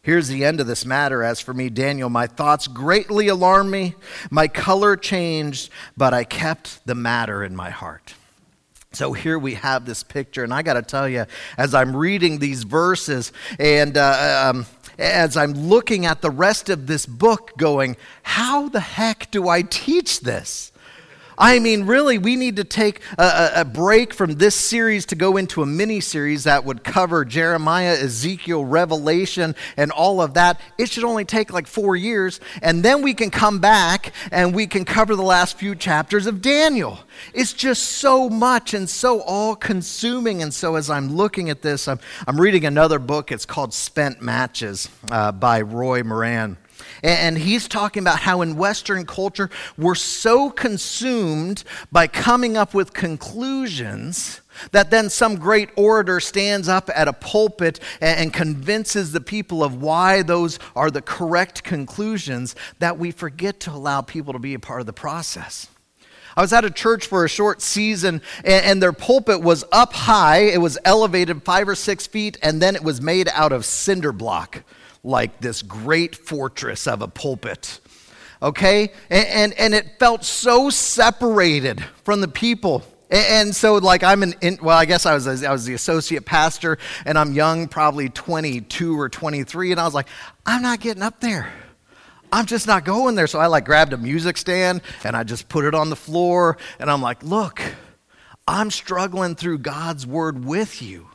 Here's 0.01 0.27
the 0.27 0.45
end 0.45 0.61
of 0.61 0.67
this 0.67 0.85
matter. 0.85 1.23
As 1.23 1.39
for 1.39 1.53
me, 1.53 1.69
Daniel, 1.69 2.09
my 2.09 2.27
thoughts 2.27 2.67
greatly 2.67 3.27
alarmed 3.27 3.69
me. 3.69 3.95
My 4.31 4.47
color 4.47 4.95
changed, 4.95 5.71
but 5.97 6.13
I 6.13 6.23
kept 6.23 6.85
the 6.85 6.95
matter 6.95 7.43
in 7.43 7.55
my 7.55 7.69
heart. 7.69 8.13
So 8.91 9.13
here 9.13 9.37
we 9.37 9.53
have 9.53 9.85
this 9.85 10.01
picture, 10.01 10.43
and 10.43 10.53
I 10.53 10.63
got 10.63 10.73
to 10.73 10.81
tell 10.81 11.07
you, 11.07 11.25
as 11.57 11.75
I'm 11.75 11.95
reading 11.95 12.39
these 12.39 12.63
verses 12.63 13.31
and 13.59 13.95
uh, 13.95 14.51
um, 14.51 14.65
as 14.97 15.37
I'm 15.37 15.53
looking 15.53 16.05
at 16.05 16.21
the 16.21 16.31
rest 16.31 16.69
of 16.69 16.87
this 16.87 17.05
book, 17.05 17.55
going, 17.57 17.97
how 18.23 18.67
the 18.67 18.79
heck 18.79 19.29
do 19.31 19.47
I 19.47 19.61
teach 19.61 20.21
this? 20.21 20.71
I 21.41 21.59
mean, 21.59 21.85
really, 21.85 22.17
we 22.17 22.35
need 22.35 22.57
to 22.57 22.65
take 22.65 22.99
a, 23.17 23.51
a, 23.55 23.65
break 23.65 24.13
from 24.13 24.35
this 24.35 24.55
series 24.55 25.05
to 25.05 25.15
go 25.15 25.37
into 25.37 25.61
a 25.61 25.65
mini 25.65 26.01
series 26.01 26.43
that 26.43 26.65
would 26.65 26.83
cover 26.83 27.23
Jeremiah, 27.23 27.93
Ezekiel, 27.93 28.65
Revelation, 28.65 29.55
and 29.77 29.89
all 29.89 30.21
of 30.21 30.33
that. 30.33 30.59
It 30.77 30.89
should 30.89 31.05
only 31.05 31.23
take 31.23 31.53
like 31.53 31.65
four 31.65 31.95
years, 31.95 32.41
and 32.61 32.83
then 32.83 33.01
we 33.01 33.13
can 33.13 33.31
come 33.31 33.59
back 33.59 34.11
and 34.33 34.53
we 34.53 34.67
can 34.67 34.83
cover 34.83 35.15
the 35.15 35.23
last 35.23 35.57
few 35.57 35.75
chapters 35.75 36.27
of 36.27 36.41
Daniel. 36.41 36.99
It's 37.33 37.53
just 37.53 37.83
so 37.83 38.29
much 38.29 38.73
and 38.73 38.89
so 38.89 39.21
all 39.21 39.55
consuming. 39.55 40.41
And 40.41 40.53
so, 40.53 40.75
as 40.75 40.89
I'm 40.89 41.15
looking 41.15 41.49
at 41.49 41.61
this, 41.61 41.87
I'm, 41.87 42.01
I'm 42.27 42.39
reading 42.39 42.65
another 42.65 42.99
book. 42.99 43.31
It's 43.31 43.45
called 43.45 43.73
Spent 43.73 44.21
Matches 44.21 44.89
uh, 45.09 45.31
by 45.31 45.61
Roy 45.61 46.03
Moran. 46.03 46.57
And 47.03 47.37
he's 47.37 47.67
talking 47.67 48.03
about 48.03 48.19
how 48.19 48.41
in 48.41 48.55
Western 48.55 49.05
culture 49.05 49.49
we're 49.77 49.95
so 49.95 50.49
consumed 50.49 51.63
by 51.91 52.07
coming 52.07 52.57
up 52.57 52.73
with 52.73 52.93
conclusions 52.93 54.41
that 54.71 54.91
then 54.91 55.09
some 55.09 55.37
great 55.37 55.69
orator 55.75 56.19
stands 56.19 56.67
up 56.67 56.89
at 56.93 57.07
a 57.07 57.13
pulpit 57.13 57.79
and 58.01 58.33
convinces 58.33 59.11
the 59.11 59.21
people 59.21 59.63
of 59.63 59.81
why 59.81 60.21
those 60.21 60.59
are 60.75 60.91
the 60.91 61.01
correct 61.01 61.63
conclusions 61.63 62.55
that 62.79 62.97
we 62.97 63.11
forget 63.11 63.59
to 63.61 63.71
allow 63.71 64.01
people 64.01 64.33
to 64.33 64.39
be 64.39 64.53
a 64.53 64.59
part 64.59 64.81
of 64.81 64.85
the 64.85 64.93
process. 64.93 65.67
I 66.35 66.41
was 66.41 66.53
at 66.53 66.63
a 66.63 66.69
church 66.69 67.07
for 67.07 67.25
a 67.25 67.29
short 67.29 67.61
season, 67.61 68.21
and, 68.45 68.81
their 68.81 68.93
pulpit 68.93 69.41
was 69.41 69.65
up 69.71 69.91
high. 69.91 70.43
It 70.43 70.61
was 70.61 70.77
elevated 70.85 71.43
five 71.43 71.67
or 71.67 71.75
six 71.75 72.07
feet, 72.07 72.37
and 72.41 72.61
then 72.61 72.75
it 72.75 72.83
was 72.83 73.01
made 73.01 73.27
out 73.29 73.51
of 73.51 73.65
cinder 73.65 74.11
block 74.13 74.63
like 75.03 75.39
this 75.39 75.61
great 75.61 76.15
fortress 76.15 76.87
of 76.87 77.01
a 77.01 77.07
pulpit. 77.07 77.79
Okay? 78.41 78.91
And, 79.09 79.27
and, 79.27 79.53
and 79.53 79.73
it 79.73 79.99
felt 79.99 80.23
so 80.23 80.69
separated 80.69 81.83
from 82.03 82.21
the 82.21 82.27
people. 82.27 82.83
And 83.11 83.55
so, 83.55 83.75
like, 83.75 84.03
I'm 84.03 84.21
an, 84.21 84.35
in, 84.41 84.59
well, 84.61 84.77
I 84.77 84.85
guess 84.85 85.05
I 85.07 85.15
was, 85.15 85.27
I 85.43 85.51
was 85.51 85.65
the 85.65 85.73
associate 85.73 86.25
pastor, 86.25 86.77
and 87.05 87.17
I'm 87.17 87.33
young, 87.33 87.67
probably 87.67 88.09
22 88.09 88.99
or 88.99 89.09
23, 89.09 89.71
and 89.71 89.79
I 89.79 89.85
was 89.85 89.95
like, 89.95 90.07
I'm 90.45 90.61
not 90.61 90.79
getting 90.79 91.01
up 91.01 91.19
there. 91.19 91.51
I'm 92.31 92.45
just 92.45 92.67
not 92.67 92.85
going 92.85 93.15
there. 93.15 93.25
So 93.25 93.39
I, 93.39 93.47
like, 93.47 93.65
grabbed 93.65 93.93
a 93.93 93.97
music 93.97 94.37
stand, 94.37 94.81
and 95.03 95.15
I 95.15 95.23
just 95.23 95.49
put 95.49 95.65
it 95.65 95.73
on 95.73 95.89
the 95.89 95.95
floor, 95.95 96.57
and 96.79 96.91
I'm 96.91 97.01
like, 97.01 97.23
look, 97.23 97.63
I'm 98.47 98.69
struggling 98.69 99.35
through 99.35 99.59
God's 99.59 100.05
word 100.05 100.45
with 100.45 100.79
you. 100.79 101.08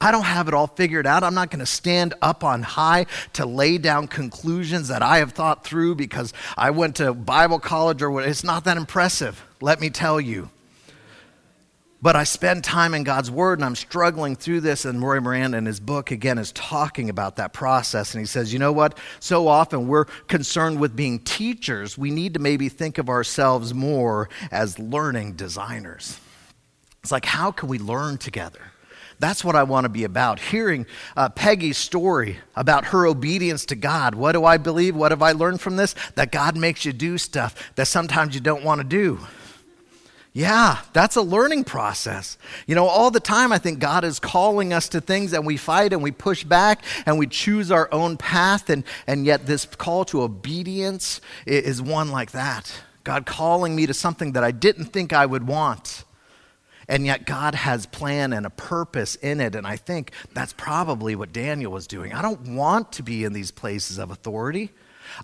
I 0.00 0.10
don't 0.10 0.24
have 0.24 0.46
it 0.46 0.54
all 0.54 0.66
figured 0.66 1.06
out. 1.06 1.22
I'm 1.22 1.34
not 1.34 1.50
going 1.50 1.60
to 1.60 1.66
stand 1.66 2.14
up 2.20 2.44
on 2.44 2.62
high 2.62 3.06
to 3.32 3.46
lay 3.46 3.78
down 3.78 4.08
conclusions 4.08 4.88
that 4.88 5.02
I 5.02 5.18
have 5.18 5.32
thought 5.32 5.64
through 5.64 5.94
because 5.94 6.32
I 6.56 6.70
went 6.70 6.96
to 6.96 7.14
Bible 7.14 7.58
college 7.58 8.02
or 8.02 8.10
what. 8.10 8.28
It's 8.28 8.44
not 8.44 8.64
that 8.64 8.76
impressive, 8.76 9.42
let 9.60 9.80
me 9.80 9.88
tell 9.88 10.20
you. 10.20 10.50
But 12.02 12.14
I 12.14 12.24
spend 12.24 12.62
time 12.62 12.92
in 12.92 13.04
God's 13.04 13.30
Word 13.30 13.58
and 13.58 13.64
I'm 13.64 13.74
struggling 13.74 14.36
through 14.36 14.60
this. 14.60 14.84
And 14.84 15.02
Roy 15.02 15.18
Moran, 15.18 15.54
in 15.54 15.64
his 15.64 15.80
book, 15.80 16.10
again, 16.10 16.36
is 16.36 16.52
talking 16.52 17.08
about 17.08 17.36
that 17.36 17.54
process. 17.54 18.12
And 18.12 18.20
he 18.20 18.26
says, 18.26 18.52
you 18.52 18.58
know 18.58 18.72
what? 18.72 18.98
So 19.18 19.48
often 19.48 19.88
we're 19.88 20.04
concerned 20.04 20.78
with 20.78 20.94
being 20.94 21.20
teachers. 21.20 21.96
We 21.96 22.10
need 22.10 22.34
to 22.34 22.38
maybe 22.38 22.68
think 22.68 22.98
of 22.98 23.08
ourselves 23.08 23.72
more 23.72 24.28
as 24.50 24.78
learning 24.78 25.32
designers. 25.32 26.20
It's 27.02 27.10
like, 27.10 27.24
how 27.24 27.50
can 27.50 27.68
we 27.68 27.78
learn 27.78 28.18
together? 28.18 28.60
That's 29.18 29.44
what 29.44 29.56
I 29.56 29.62
want 29.62 29.84
to 29.84 29.88
be 29.88 30.04
about. 30.04 30.38
Hearing 30.38 30.86
uh, 31.16 31.28
Peggy's 31.30 31.78
story 31.78 32.38
about 32.54 32.86
her 32.86 33.06
obedience 33.06 33.64
to 33.66 33.74
God. 33.74 34.14
What 34.14 34.32
do 34.32 34.44
I 34.44 34.58
believe? 34.58 34.94
What 34.94 35.12
have 35.12 35.22
I 35.22 35.32
learned 35.32 35.60
from 35.60 35.76
this? 35.76 35.94
That 36.16 36.32
God 36.32 36.56
makes 36.56 36.84
you 36.84 36.92
do 36.92 37.16
stuff 37.18 37.72
that 37.76 37.86
sometimes 37.86 38.34
you 38.34 38.40
don't 38.40 38.64
want 38.64 38.80
to 38.80 38.86
do. 38.86 39.20
Yeah, 40.36 40.80
that's 40.92 41.16
a 41.16 41.22
learning 41.22 41.64
process. 41.64 42.36
You 42.66 42.74
know, 42.74 42.86
all 42.86 43.10
the 43.10 43.20
time 43.20 43.52
I 43.52 43.58
think 43.58 43.78
God 43.78 44.04
is 44.04 44.18
calling 44.18 44.74
us 44.74 44.86
to 44.90 45.00
things 45.00 45.32
and 45.32 45.46
we 45.46 45.56
fight 45.56 45.94
and 45.94 46.02
we 46.02 46.10
push 46.10 46.44
back 46.44 46.84
and 47.06 47.18
we 47.18 47.26
choose 47.26 47.70
our 47.70 47.88
own 47.90 48.18
path. 48.18 48.68
And, 48.68 48.84
and 49.06 49.24
yet, 49.24 49.46
this 49.46 49.64
call 49.64 50.04
to 50.06 50.20
obedience 50.20 51.22
is 51.46 51.80
one 51.80 52.10
like 52.10 52.32
that. 52.32 52.70
God 53.02 53.24
calling 53.24 53.74
me 53.74 53.86
to 53.86 53.94
something 53.94 54.32
that 54.32 54.44
I 54.44 54.50
didn't 54.50 54.86
think 54.86 55.14
I 55.14 55.24
would 55.24 55.46
want. 55.46 56.04
And 56.88 57.04
yet, 57.04 57.26
God 57.26 57.54
has 57.54 57.86
plan 57.86 58.32
and 58.32 58.46
a 58.46 58.50
purpose 58.50 59.16
in 59.16 59.40
it. 59.40 59.54
And 59.54 59.66
I 59.66 59.76
think 59.76 60.12
that's 60.34 60.52
probably 60.52 61.16
what 61.16 61.32
Daniel 61.32 61.72
was 61.72 61.86
doing. 61.86 62.12
I 62.12 62.22
don't 62.22 62.54
want 62.54 62.92
to 62.92 63.02
be 63.02 63.24
in 63.24 63.32
these 63.32 63.50
places 63.50 63.98
of 63.98 64.10
authority. 64.10 64.70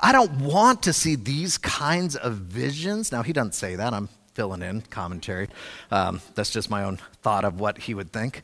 I 0.01 0.13
don't 0.13 0.41
want 0.41 0.83
to 0.85 0.93
see 0.93 1.15
these 1.15 1.59
kinds 1.59 2.17
of 2.17 2.35
visions. 2.35 3.13
Now, 3.13 3.23
he 3.23 3.33
doesn't 3.33 3.55
say 3.55 3.77
that. 3.77 3.93
I'm 3.93 4.09
filling 4.35 4.63
in 4.63 4.81
commentary. 4.83 5.49
Um, 5.91 6.21
that's 6.35 6.51
just 6.51 6.71
my 6.71 6.85
own 6.85 6.99
thought 7.23 7.45
of 7.45 7.61
what 7.61 7.79
he 7.79 7.95
would 7.95 8.13
think. 8.13 8.43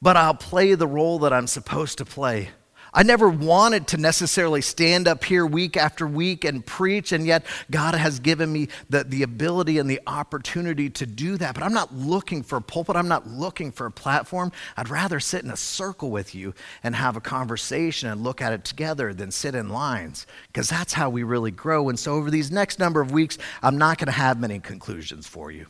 But 0.00 0.16
I'll 0.16 0.34
play 0.34 0.74
the 0.74 0.86
role 0.86 1.20
that 1.20 1.32
I'm 1.32 1.46
supposed 1.46 1.98
to 1.98 2.04
play. 2.04 2.50
I 2.94 3.02
never 3.04 3.28
wanted 3.28 3.86
to 3.88 3.96
necessarily 3.96 4.60
stand 4.60 5.08
up 5.08 5.24
here 5.24 5.46
week 5.46 5.78
after 5.78 6.06
week 6.06 6.44
and 6.44 6.64
preach, 6.64 7.12
and 7.12 7.26
yet 7.26 7.46
God 7.70 7.94
has 7.94 8.20
given 8.20 8.52
me 8.52 8.68
the, 8.90 9.04
the 9.04 9.22
ability 9.22 9.78
and 9.78 9.88
the 9.88 10.00
opportunity 10.06 10.90
to 10.90 11.06
do 11.06 11.38
that. 11.38 11.54
But 11.54 11.62
I'm 11.62 11.72
not 11.72 11.94
looking 11.94 12.42
for 12.42 12.56
a 12.56 12.60
pulpit, 12.60 12.96
I'm 12.96 13.08
not 13.08 13.26
looking 13.26 13.72
for 13.72 13.86
a 13.86 13.90
platform. 13.90 14.52
I'd 14.76 14.90
rather 14.90 15.20
sit 15.20 15.42
in 15.42 15.50
a 15.50 15.56
circle 15.56 16.10
with 16.10 16.34
you 16.34 16.52
and 16.82 16.94
have 16.94 17.16
a 17.16 17.20
conversation 17.20 18.10
and 18.10 18.22
look 18.22 18.42
at 18.42 18.52
it 18.52 18.64
together 18.64 19.14
than 19.14 19.30
sit 19.30 19.54
in 19.54 19.70
lines, 19.70 20.26
because 20.48 20.68
that's 20.68 20.92
how 20.92 21.08
we 21.08 21.22
really 21.22 21.50
grow. 21.50 21.88
And 21.88 21.98
so, 21.98 22.12
over 22.12 22.30
these 22.30 22.50
next 22.50 22.78
number 22.78 23.00
of 23.00 23.10
weeks, 23.10 23.38
I'm 23.62 23.78
not 23.78 23.96
going 23.96 24.06
to 24.06 24.12
have 24.12 24.38
many 24.38 24.58
conclusions 24.58 25.26
for 25.26 25.50
you. 25.50 25.66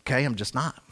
Okay, 0.00 0.24
I'm 0.24 0.36
just 0.36 0.54
not 0.54 0.82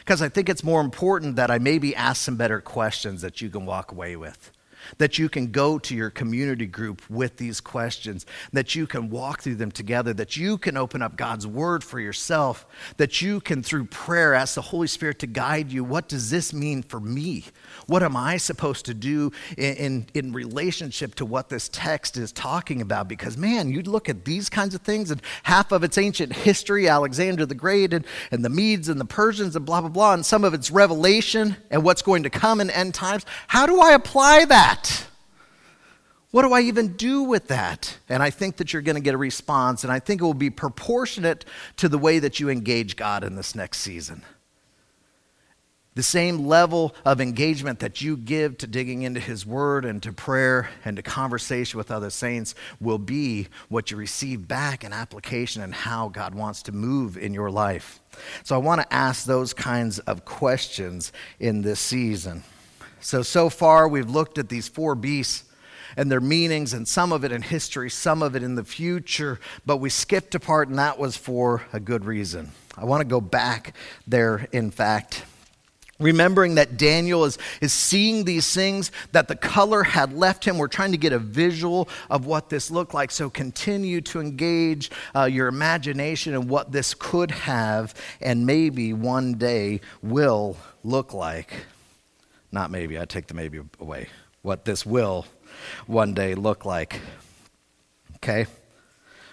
because 0.00 0.22
I 0.22 0.28
think 0.28 0.48
it's 0.48 0.64
more 0.64 0.80
important 0.80 1.36
that 1.36 1.50
I 1.50 1.58
maybe 1.58 1.94
ask 1.94 2.22
some 2.22 2.36
better 2.36 2.60
questions 2.60 3.22
that 3.22 3.40
you 3.40 3.50
can 3.50 3.66
walk 3.66 3.92
away 3.92 4.16
with 4.16 4.50
that 4.98 5.18
you 5.18 5.28
can 5.28 5.50
go 5.50 5.78
to 5.78 5.94
your 5.94 6.10
community 6.10 6.66
group 6.66 7.02
with 7.10 7.36
these 7.36 7.60
questions, 7.60 8.26
that 8.52 8.74
you 8.74 8.86
can 8.86 9.10
walk 9.10 9.42
through 9.42 9.56
them 9.56 9.70
together, 9.70 10.12
that 10.14 10.36
you 10.36 10.58
can 10.58 10.76
open 10.76 11.02
up 11.02 11.16
God's 11.16 11.46
word 11.46 11.82
for 11.82 12.00
yourself, 12.00 12.66
that 12.96 13.20
you 13.20 13.40
can, 13.40 13.62
through 13.62 13.86
prayer, 13.86 14.34
ask 14.34 14.54
the 14.54 14.62
Holy 14.62 14.86
Spirit 14.86 15.18
to 15.20 15.26
guide 15.26 15.70
you. 15.72 15.84
What 15.84 16.08
does 16.08 16.30
this 16.30 16.52
mean 16.52 16.82
for 16.82 17.00
me? 17.00 17.44
What 17.86 18.02
am 18.02 18.16
I 18.16 18.36
supposed 18.36 18.86
to 18.86 18.94
do 18.94 19.32
in, 19.56 19.76
in, 19.76 20.06
in 20.14 20.32
relationship 20.32 21.14
to 21.16 21.24
what 21.24 21.48
this 21.48 21.68
text 21.72 22.16
is 22.16 22.32
talking 22.32 22.80
about? 22.80 23.08
Because, 23.08 23.36
man, 23.36 23.70
you 23.70 23.82
look 23.82 24.08
at 24.08 24.24
these 24.24 24.48
kinds 24.48 24.74
of 24.74 24.82
things, 24.82 25.10
and 25.10 25.20
half 25.44 25.72
of 25.72 25.84
it's 25.84 25.98
ancient 25.98 26.32
history, 26.32 26.88
Alexander 26.88 27.46
the 27.46 27.54
Great, 27.54 27.92
and, 27.92 28.04
and 28.30 28.44
the 28.44 28.48
Medes 28.48 28.88
and 28.88 29.00
the 29.00 29.04
Persians, 29.04 29.56
and 29.56 29.64
blah, 29.64 29.80
blah, 29.80 29.90
blah, 29.90 30.14
and 30.14 30.24
some 30.24 30.44
of 30.44 30.54
it's 30.54 30.70
revelation 30.70 31.56
and 31.70 31.82
what's 31.82 32.02
going 32.02 32.22
to 32.22 32.30
come 32.30 32.60
in 32.60 32.70
end 32.70 32.94
times. 32.94 33.24
How 33.48 33.66
do 33.66 33.80
I 33.80 33.92
apply 33.92 34.44
that? 34.46 34.75
That? 34.76 35.06
What 36.30 36.42
do 36.42 36.52
I 36.52 36.60
even 36.62 36.96
do 36.96 37.22
with 37.22 37.48
that? 37.48 37.98
And 38.08 38.22
I 38.22 38.30
think 38.30 38.56
that 38.56 38.72
you're 38.72 38.82
going 38.82 38.96
to 38.96 39.00
get 39.00 39.14
a 39.14 39.18
response, 39.18 39.84
and 39.84 39.92
I 39.92 40.00
think 40.00 40.20
it 40.20 40.24
will 40.24 40.34
be 40.34 40.50
proportionate 40.50 41.44
to 41.78 41.88
the 41.88 41.98
way 41.98 42.18
that 42.18 42.40
you 42.40 42.50
engage 42.50 42.96
God 42.96 43.24
in 43.24 43.36
this 43.36 43.54
next 43.54 43.78
season. 43.78 44.22
The 45.94 46.02
same 46.02 46.46
level 46.46 46.94
of 47.06 47.22
engagement 47.22 47.78
that 47.78 48.02
you 48.02 48.18
give 48.18 48.58
to 48.58 48.66
digging 48.66 49.00
into 49.00 49.18
His 49.18 49.46
Word 49.46 49.86
and 49.86 50.02
to 50.02 50.12
prayer 50.12 50.68
and 50.84 50.96
to 50.98 51.02
conversation 51.02 51.78
with 51.78 51.90
other 51.90 52.10
saints 52.10 52.54
will 52.80 52.98
be 52.98 53.48
what 53.70 53.90
you 53.90 53.96
receive 53.96 54.46
back 54.46 54.84
in 54.84 54.92
application 54.92 55.62
and 55.62 55.72
how 55.72 56.08
God 56.08 56.34
wants 56.34 56.64
to 56.64 56.72
move 56.72 57.16
in 57.16 57.32
your 57.32 57.50
life. 57.50 58.00
So 58.44 58.54
I 58.54 58.58
want 58.58 58.82
to 58.82 58.92
ask 58.92 59.24
those 59.24 59.54
kinds 59.54 60.00
of 60.00 60.26
questions 60.26 61.12
in 61.40 61.62
this 61.62 61.80
season. 61.80 62.42
So, 63.06 63.22
so 63.22 63.48
far, 63.48 63.86
we've 63.86 64.10
looked 64.10 64.36
at 64.36 64.48
these 64.48 64.66
four 64.66 64.96
beasts 64.96 65.44
and 65.96 66.10
their 66.10 66.20
meanings, 66.20 66.72
and 66.72 66.88
some 66.88 67.12
of 67.12 67.24
it 67.24 67.30
in 67.30 67.40
history, 67.40 67.88
some 67.88 68.20
of 68.20 68.34
it 68.34 68.42
in 68.42 68.56
the 68.56 68.64
future, 68.64 69.38
but 69.64 69.76
we 69.76 69.90
skipped 69.90 70.34
a 70.34 70.40
part, 70.40 70.68
and 70.68 70.80
that 70.80 70.98
was 70.98 71.16
for 71.16 71.62
a 71.72 71.78
good 71.78 72.04
reason. 72.04 72.50
I 72.76 72.84
want 72.84 73.02
to 73.02 73.04
go 73.06 73.20
back 73.20 73.76
there, 74.08 74.48
in 74.50 74.72
fact. 74.72 75.22
Remembering 76.00 76.56
that 76.56 76.76
Daniel 76.76 77.24
is, 77.24 77.38
is 77.60 77.72
seeing 77.72 78.24
these 78.24 78.52
things, 78.52 78.90
that 79.12 79.28
the 79.28 79.36
color 79.36 79.84
had 79.84 80.12
left 80.12 80.44
him. 80.44 80.58
We're 80.58 80.66
trying 80.66 80.90
to 80.90 80.98
get 80.98 81.12
a 81.12 81.20
visual 81.20 81.88
of 82.10 82.26
what 82.26 82.50
this 82.50 82.72
looked 82.72 82.92
like. 82.92 83.12
So 83.12 83.30
continue 83.30 84.00
to 84.00 84.20
engage 84.20 84.90
uh, 85.14 85.26
your 85.26 85.46
imagination 85.46 86.34
and 86.34 86.50
what 86.50 86.72
this 86.72 86.92
could 86.92 87.30
have 87.30 87.94
and 88.20 88.44
maybe 88.44 88.92
one 88.92 89.34
day 89.34 89.80
will 90.02 90.56
look 90.82 91.14
like. 91.14 91.66
Not 92.56 92.70
maybe, 92.70 92.98
I 92.98 93.04
take 93.04 93.26
the 93.26 93.34
maybe 93.34 93.60
away. 93.80 94.08
What 94.40 94.64
this 94.64 94.86
will 94.86 95.26
one 95.86 96.14
day 96.14 96.34
look 96.34 96.64
like. 96.64 97.02
Okay? 98.14 98.46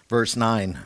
Verse 0.10 0.36
9. 0.36 0.78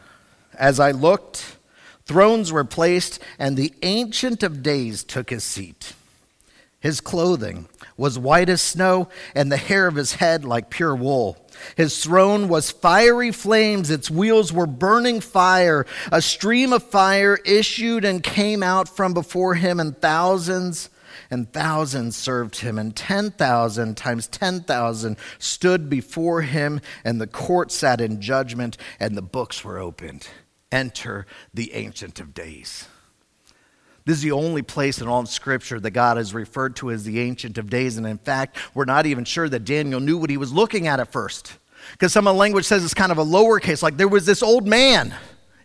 As 0.54 0.80
I 0.80 0.92
looked, 0.92 1.58
thrones 2.06 2.52
were 2.52 2.64
placed, 2.64 3.20
and 3.40 3.58
the 3.58 3.74
Ancient 3.82 4.44
of 4.44 4.62
Days 4.62 5.04
took 5.04 5.32
his 5.32 5.44
seat. 5.44 5.94
His 6.80 7.02
clothing 7.02 7.70
was 7.98 8.20
white 8.20 8.50
as 8.50 8.62
snow, 8.62 9.10
and 9.34 9.52
the 9.52 9.58
hair 9.58 9.88
of 9.88 9.96
his 9.96 10.14
head 10.14 10.46
like 10.46 10.70
pure 10.70 10.96
wool. 10.96 11.44
His 11.76 12.04
throne 12.04 12.50
was 12.50 12.70
fiery 12.70 13.32
flames, 13.32 13.90
its 13.90 14.12
wheels 14.12 14.54
were 14.54 14.68
burning 14.68 15.22
fire. 15.22 15.88
A 16.12 16.22
stream 16.22 16.72
of 16.72 16.84
fire 16.84 17.40
issued 17.46 18.06
and 18.06 18.22
came 18.22 18.62
out 18.62 18.88
from 18.88 19.16
before 19.16 19.56
him, 19.56 19.80
and 19.80 20.00
thousands 20.00 20.92
and 21.30 21.52
thousands 21.52 22.16
served 22.16 22.60
him, 22.60 22.78
and 22.78 22.96
10,000 22.96 23.98
times 23.98 24.28
10,000 24.28 25.18
stood 25.40 25.90
before 25.90 26.42
him, 26.42 26.82
and 27.04 27.20
the 27.20 27.28
court 27.28 27.72
sat 27.72 28.02
in 28.02 28.22
judgment, 28.22 28.78
and 29.00 29.16
the 29.16 29.22
books 29.22 29.64
were 29.64 29.78
opened. 29.78 30.28
Enter 30.72 31.26
the 31.54 31.74
Ancient 31.74 32.20
of 32.20 32.34
Days. 32.34 32.88
This 34.06 34.18
is 34.18 34.24
the 34.24 34.32
only 34.32 34.62
place 34.62 35.02
in 35.02 35.08
all 35.08 35.20
of 35.20 35.28
Scripture 35.28 35.82
that 35.82 35.92
God 35.92 36.18
is 36.18 36.34
referred 36.34 36.78
to 36.78 36.92
as 36.92 37.04
the 37.04 37.20
Ancient 37.20 37.58
of 37.58 37.70
Days. 37.70 37.98
And 37.98 38.08
in 38.08 38.18
fact, 38.18 38.58
we're 38.74 38.86
not 38.86 39.06
even 39.06 39.26
sure 39.26 39.50
that 39.50 39.66
Daniel 39.66 40.00
knew 40.00 40.18
what 40.18 40.30
he 40.30 40.38
was 40.38 40.54
looking 40.54 40.88
at 40.88 41.02
at 41.02 41.12
first. 41.12 41.58
Because 41.92 42.14
some 42.14 42.26
of 42.26 42.36
the 42.36 42.40
language 42.40 42.66
says 42.66 42.86
it's 42.86 42.94
kind 42.94 43.12
of 43.12 43.18
a 43.18 43.26
lowercase, 43.26 43.84
like 43.84 43.98
there 43.98 44.08
was 44.08 44.26
this 44.26 44.42
old 44.42 44.66
man 44.66 45.14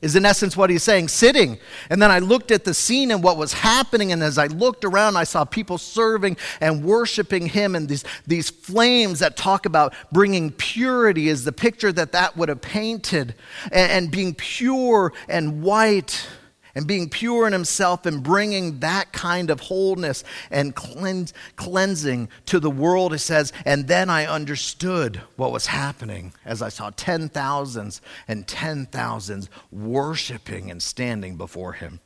is 0.02 0.16
in 0.16 0.26
essence 0.26 0.56
what 0.56 0.68
he's 0.68 0.82
saying, 0.82 1.08
sitting. 1.08 1.58
And 1.88 2.02
then 2.02 2.10
I 2.10 2.18
looked 2.18 2.50
at 2.50 2.64
the 2.64 2.74
scene 2.74 3.10
and 3.12 3.22
what 3.22 3.36
was 3.36 3.52
happening, 3.52 4.12
and 4.12 4.22
as 4.22 4.36
I 4.36 4.48
looked 4.48 4.84
around, 4.84 5.16
I 5.16 5.24
saw 5.24 5.44
people 5.44 5.78
serving 5.78 6.36
and 6.60 6.84
worshiping 6.84 7.46
him, 7.46 7.74
and 7.76 7.88
these, 7.88 8.04
these 8.26 8.50
flames 8.50 9.20
that 9.20 9.36
talk 9.36 9.64
about 9.64 9.94
bringing 10.10 10.50
purity 10.50 11.28
is 11.28 11.44
the 11.44 11.52
picture 11.52 11.92
that 11.92 12.12
that 12.12 12.36
would 12.36 12.48
have 12.48 12.60
painted, 12.60 13.34
and, 13.70 13.92
and 13.92 14.10
being 14.10 14.34
pure 14.34 15.12
and 15.28 15.62
white 15.62 16.26
and 16.74 16.86
being 16.86 17.08
pure 17.08 17.46
in 17.46 17.52
himself 17.52 18.06
and 18.06 18.22
bringing 18.22 18.80
that 18.80 19.12
kind 19.12 19.50
of 19.50 19.60
wholeness 19.60 20.24
and 20.50 20.74
cleanse, 20.74 21.34
cleansing 21.56 22.28
to 22.46 22.58
the 22.60 22.70
world, 22.70 23.12
it 23.12 23.18
says, 23.18 23.52
and 23.64 23.88
then 23.88 24.08
I 24.08 24.26
understood 24.26 25.20
what 25.36 25.52
was 25.52 25.66
happening 25.66 26.32
as 26.44 26.62
I 26.62 26.68
saw 26.68 26.90
ten 26.90 27.28
thousands 27.28 28.00
and 28.26 28.46
ten 28.46 28.86
thousands 28.86 29.50
worshiping 29.70 30.70
and 30.70 30.82
standing 30.82 31.36
before 31.36 31.74
him. 31.74 32.00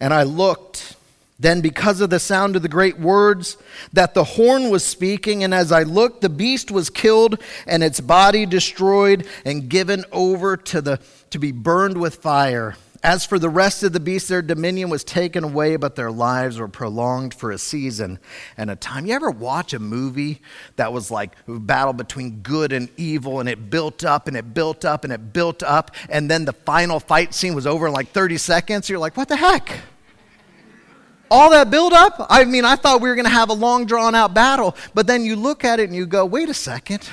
And 0.00 0.12
I 0.12 0.22
looked. 0.22 0.96
Then, 1.36 1.60
because 1.60 2.00
of 2.00 2.10
the 2.10 2.20
sound 2.20 2.54
of 2.54 2.62
the 2.62 2.68
great 2.68 3.00
words 3.00 3.56
that 3.92 4.14
the 4.14 4.22
horn 4.22 4.70
was 4.70 4.84
speaking, 4.84 5.42
and 5.42 5.52
as 5.52 5.72
I 5.72 5.82
looked, 5.82 6.20
the 6.20 6.28
beast 6.28 6.70
was 6.70 6.88
killed 6.88 7.40
and 7.66 7.82
its 7.82 7.98
body 7.98 8.46
destroyed 8.46 9.26
and 9.44 9.68
given 9.68 10.04
over 10.12 10.56
to, 10.56 10.80
the, 10.80 11.00
to 11.30 11.40
be 11.40 11.50
burned 11.50 12.00
with 12.00 12.14
fire. 12.14 12.76
As 13.04 13.26
for 13.26 13.38
the 13.38 13.50
rest 13.50 13.82
of 13.82 13.92
the 13.92 14.00
beasts, 14.00 14.30
their 14.30 14.40
dominion 14.40 14.88
was 14.88 15.04
taken 15.04 15.44
away, 15.44 15.76
but 15.76 15.94
their 15.94 16.10
lives 16.10 16.58
were 16.58 16.68
prolonged 16.68 17.34
for 17.34 17.50
a 17.50 17.58
season 17.58 18.18
and 18.56 18.70
a 18.70 18.76
time. 18.76 19.04
You 19.04 19.12
ever 19.12 19.30
watch 19.30 19.74
a 19.74 19.78
movie 19.78 20.40
that 20.76 20.90
was 20.90 21.10
like 21.10 21.32
a 21.46 21.58
battle 21.58 21.92
between 21.92 22.40
good 22.40 22.72
and 22.72 22.88
evil, 22.96 23.40
and 23.40 23.48
it 23.48 23.68
built 23.68 24.06
up 24.06 24.26
and 24.26 24.38
it 24.38 24.54
built 24.54 24.86
up 24.86 25.04
and 25.04 25.12
it 25.12 25.34
built 25.34 25.62
up, 25.62 25.90
and 26.08 26.30
then 26.30 26.46
the 26.46 26.54
final 26.54 26.98
fight 26.98 27.34
scene 27.34 27.54
was 27.54 27.66
over 27.66 27.88
in 27.88 27.92
like 27.92 28.08
30 28.08 28.38
seconds? 28.38 28.88
You're 28.88 28.98
like, 28.98 29.18
what 29.18 29.28
the 29.28 29.36
heck? 29.36 29.80
All 31.30 31.50
that 31.50 31.70
build 31.70 31.92
up? 31.92 32.26
I 32.30 32.46
mean, 32.46 32.64
I 32.64 32.74
thought 32.74 33.02
we 33.02 33.10
were 33.10 33.16
going 33.16 33.26
to 33.26 33.30
have 33.30 33.50
a 33.50 33.54
long, 33.54 33.84
drawn 33.84 34.14
out 34.14 34.32
battle, 34.32 34.74
but 34.94 35.06
then 35.06 35.26
you 35.26 35.36
look 35.36 35.62
at 35.62 35.78
it 35.78 35.90
and 35.90 35.94
you 35.94 36.06
go, 36.06 36.24
wait 36.24 36.48
a 36.48 36.54
second. 36.54 37.06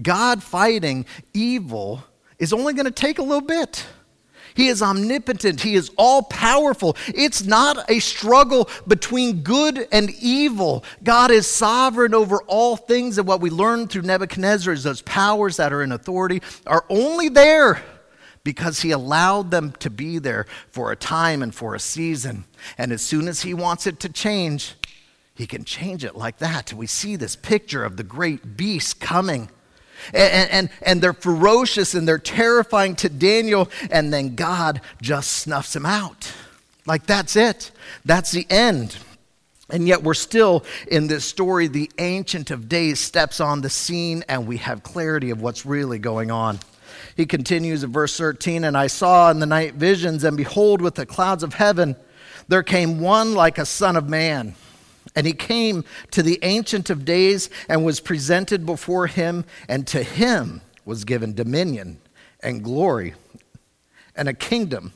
God 0.00 0.42
fighting 0.42 1.04
evil 1.34 2.04
is 2.38 2.54
only 2.54 2.72
going 2.72 2.86
to 2.86 2.90
take 2.90 3.18
a 3.18 3.22
little 3.22 3.46
bit. 3.46 3.84
He 4.56 4.68
is 4.68 4.82
omnipotent. 4.82 5.60
He 5.60 5.74
is 5.74 5.90
all 5.98 6.22
powerful. 6.22 6.96
It's 7.08 7.44
not 7.44 7.88
a 7.90 7.98
struggle 7.98 8.70
between 8.88 9.42
good 9.42 9.86
and 9.92 10.10
evil. 10.20 10.82
God 11.04 11.30
is 11.30 11.46
sovereign 11.46 12.14
over 12.14 12.42
all 12.46 12.76
things. 12.76 13.18
And 13.18 13.28
what 13.28 13.42
we 13.42 13.50
learn 13.50 13.86
through 13.86 14.02
Nebuchadnezzar 14.02 14.72
is 14.72 14.82
those 14.82 15.02
powers 15.02 15.58
that 15.58 15.72
are 15.72 15.82
in 15.82 15.92
authority 15.92 16.40
are 16.66 16.86
only 16.88 17.28
there 17.28 17.82
because 18.44 18.80
he 18.80 18.92
allowed 18.92 19.50
them 19.50 19.72
to 19.80 19.90
be 19.90 20.18
there 20.18 20.46
for 20.70 20.90
a 20.90 20.96
time 20.96 21.42
and 21.42 21.54
for 21.54 21.74
a 21.74 21.80
season. 21.80 22.44
And 22.78 22.92
as 22.92 23.02
soon 23.02 23.28
as 23.28 23.42
he 23.42 23.52
wants 23.52 23.86
it 23.86 24.00
to 24.00 24.08
change, 24.08 24.74
he 25.34 25.46
can 25.46 25.64
change 25.64 26.02
it 26.02 26.16
like 26.16 26.38
that. 26.38 26.72
We 26.72 26.86
see 26.86 27.16
this 27.16 27.36
picture 27.36 27.84
of 27.84 27.98
the 27.98 28.04
great 28.04 28.56
beast 28.56 29.00
coming 29.00 29.50
and, 30.12 30.50
and, 30.50 30.70
and 30.82 31.02
they're 31.02 31.12
ferocious 31.12 31.94
and 31.94 32.06
they're 32.06 32.18
terrifying 32.18 32.96
to 32.96 33.08
Daniel, 33.08 33.68
and 33.90 34.12
then 34.12 34.34
God 34.34 34.80
just 35.00 35.32
snuffs 35.32 35.74
him 35.74 35.86
out. 35.86 36.32
Like, 36.86 37.06
that's 37.06 37.36
it. 37.36 37.70
That's 38.04 38.30
the 38.30 38.46
end. 38.48 38.96
And 39.68 39.88
yet, 39.88 40.02
we're 40.02 40.14
still 40.14 40.64
in 40.88 41.08
this 41.08 41.24
story. 41.24 41.66
The 41.66 41.90
Ancient 41.98 42.52
of 42.52 42.68
Days 42.68 43.00
steps 43.00 43.40
on 43.40 43.62
the 43.62 43.70
scene, 43.70 44.24
and 44.28 44.46
we 44.46 44.58
have 44.58 44.84
clarity 44.84 45.30
of 45.30 45.40
what's 45.40 45.66
really 45.66 45.98
going 45.98 46.30
on. 46.30 46.60
He 47.16 47.26
continues 47.26 47.82
in 47.82 47.92
verse 47.92 48.16
13 48.16 48.62
And 48.62 48.76
I 48.76 48.86
saw 48.86 49.30
in 49.30 49.40
the 49.40 49.46
night 49.46 49.74
visions, 49.74 50.22
and 50.22 50.36
behold, 50.36 50.80
with 50.80 50.94
the 50.94 51.06
clouds 51.06 51.42
of 51.42 51.54
heaven, 51.54 51.96
there 52.46 52.62
came 52.62 53.00
one 53.00 53.34
like 53.34 53.58
a 53.58 53.66
son 53.66 53.96
of 53.96 54.08
man 54.08 54.54
And 55.16 55.26
he 55.26 55.32
came 55.32 55.84
to 56.12 56.22
the 56.22 56.38
Ancient 56.42 56.90
of 56.90 57.04
Days 57.04 57.50
and 57.68 57.84
was 57.84 58.00
presented 58.00 58.66
before 58.66 59.06
him, 59.06 59.44
and 59.68 59.86
to 59.88 60.02
him 60.02 60.60
was 60.84 61.04
given 61.04 61.34
dominion 61.34 61.98
and 62.40 62.62
glory 62.62 63.14
and 64.14 64.28
a 64.28 64.34
kingdom 64.34 64.92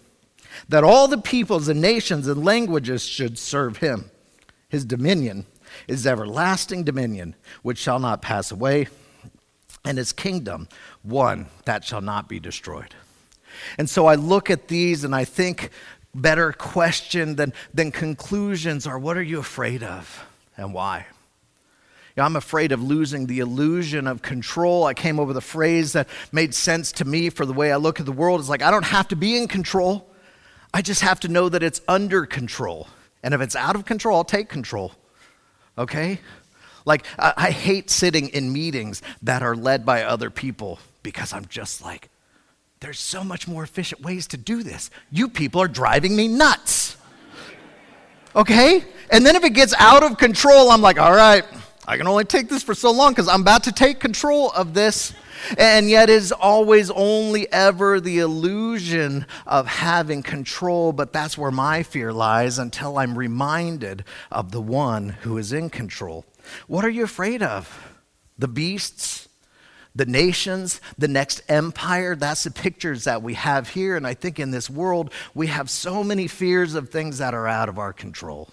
that 0.68 0.84
all 0.84 1.08
the 1.08 1.18
peoples 1.18 1.68
and 1.68 1.80
nations 1.80 2.26
and 2.26 2.44
languages 2.44 3.04
should 3.04 3.38
serve 3.38 3.78
him. 3.78 4.10
His 4.68 4.84
dominion 4.84 5.46
is 5.88 6.06
everlasting 6.06 6.84
dominion, 6.84 7.34
which 7.62 7.78
shall 7.78 7.98
not 7.98 8.22
pass 8.22 8.50
away, 8.50 8.88
and 9.84 9.98
his 9.98 10.12
kingdom 10.12 10.68
one 11.02 11.46
that 11.64 11.84
shall 11.84 12.00
not 12.00 12.28
be 12.28 12.38
destroyed. 12.40 12.94
And 13.78 13.88
so 13.88 14.06
I 14.06 14.14
look 14.14 14.50
at 14.50 14.68
these 14.68 15.04
and 15.04 15.14
I 15.14 15.24
think 15.24 15.70
better 16.14 16.52
question 16.52 17.36
than, 17.36 17.52
than 17.72 17.92
conclusions 17.92 18.86
are 18.86 18.98
what 18.98 19.16
are 19.16 19.22
you 19.22 19.38
afraid 19.38 19.82
of 19.82 20.24
and 20.56 20.74
why? 20.74 21.06
You 22.16 22.22
know, 22.22 22.24
I'm 22.24 22.36
afraid 22.36 22.72
of 22.72 22.82
losing 22.82 23.26
the 23.26 23.38
illusion 23.38 24.06
of 24.06 24.20
control. 24.20 24.84
I 24.84 24.94
came 24.94 25.20
over 25.20 25.32
the 25.32 25.40
phrase 25.40 25.92
that 25.92 26.08
made 26.32 26.54
sense 26.54 26.90
to 26.92 27.04
me 27.04 27.30
for 27.30 27.46
the 27.46 27.52
way 27.52 27.70
I 27.72 27.76
look 27.76 28.00
at 28.00 28.06
the 28.06 28.12
world. 28.12 28.40
It's 28.40 28.48
like, 28.48 28.62
I 28.62 28.70
don't 28.70 28.84
have 28.84 29.08
to 29.08 29.16
be 29.16 29.36
in 29.36 29.46
control. 29.46 30.08
I 30.74 30.82
just 30.82 31.02
have 31.02 31.20
to 31.20 31.28
know 31.28 31.48
that 31.48 31.62
it's 31.62 31.80
under 31.86 32.26
control. 32.26 32.88
And 33.22 33.32
if 33.32 33.40
it's 33.40 33.54
out 33.54 33.76
of 33.76 33.84
control, 33.84 34.16
I'll 34.16 34.24
take 34.24 34.48
control. 34.48 34.92
Okay? 35.78 36.18
Like, 36.84 37.04
I, 37.18 37.34
I 37.36 37.50
hate 37.50 37.90
sitting 37.90 38.28
in 38.28 38.52
meetings 38.52 39.02
that 39.22 39.42
are 39.42 39.54
led 39.54 39.86
by 39.86 40.02
other 40.02 40.30
people 40.30 40.80
because 41.02 41.32
I'm 41.32 41.46
just 41.46 41.82
like, 41.82 42.08
there's 42.80 42.98
so 42.98 43.22
much 43.22 43.46
more 43.46 43.62
efficient 43.62 44.00
ways 44.00 44.26
to 44.28 44.38
do 44.38 44.62
this. 44.62 44.90
You 45.10 45.28
people 45.28 45.60
are 45.60 45.68
driving 45.68 46.16
me 46.16 46.28
nuts. 46.28 46.96
Okay? 48.34 48.84
And 49.10 49.26
then 49.26 49.36
if 49.36 49.44
it 49.44 49.50
gets 49.50 49.74
out 49.78 50.02
of 50.02 50.16
control, 50.16 50.70
I'm 50.70 50.80
like, 50.80 50.98
all 50.98 51.14
right, 51.14 51.44
I 51.86 51.98
can 51.98 52.06
only 52.06 52.24
take 52.24 52.48
this 52.48 52.62
for 52.62 52.74
so 52.74 52.90
long 52.90 53.12
because 53.12 53.28
I'm 53.28 53.42
about 53.42 53.64
to 53.64 53.72
take 53.72 54.00
control 54.00 54.50
of 54.52 54.72
this. 54.72 55.12
And 55.56 55.88
yet, 55.88 56.10
is 56.10 56.32
always 56.32 56.90
only 56.90 57.50
ever 57.50 57.98
the 57.98 58.18
illusion 58.18 59.24
of 59.46 59.66
having 59.66 60.22
control, 60.22 60.92
but 60.92 61.14
that's 61.14 61.38
where 61.38 61.50
my 61.50 61.82
fear 61.82 62.12
lies 62.12 62.58
until 62.58 62.98
I'm 62.98 63.16
reminded 63.16 64.04
of 64.30 64.52
the 64.52 64.60
one 64.60 65.08
who 65.22 65.38
is 65.38 65.54
in 65.54 65.70
control. 65.70 66.26
What 66.66 66.84
are 66.84 66.90
you 66.90 67.04
afraid 67.04 67.42
of? 67.42 67.96
The 68.38 68.48
beasts? 68.48 69.29
The 69.94 70.06
nations, 70.06 70.80
the 70.98 71.08
next 71.08 71.42
empire, 71.48 72.14
that's 72.14 72.44
the 72.44 72.50
pictures 72.50 73.04
that 73.04 73.22
we 73.22 73.34
have 73.34 73.70
here. 73.70 73.96
And 73.96 74.06
I 74.06 74.14
think 74.14 74.38
in 74.38 74.50
this 74.50 74.70
world, 74.70 75.12
we 75.34 75.48
have 75.48 75.68
so 75.68 76.04
many 76.04 76.28
fears 76.28 76.74
of 76.74 76.90
things 76.90 77.18
that 77.18 77.34
are 77.34 77.48
out 77.48 77.68
of 77.68 77.78
our 77.78 77.92
control. 77.92 78.50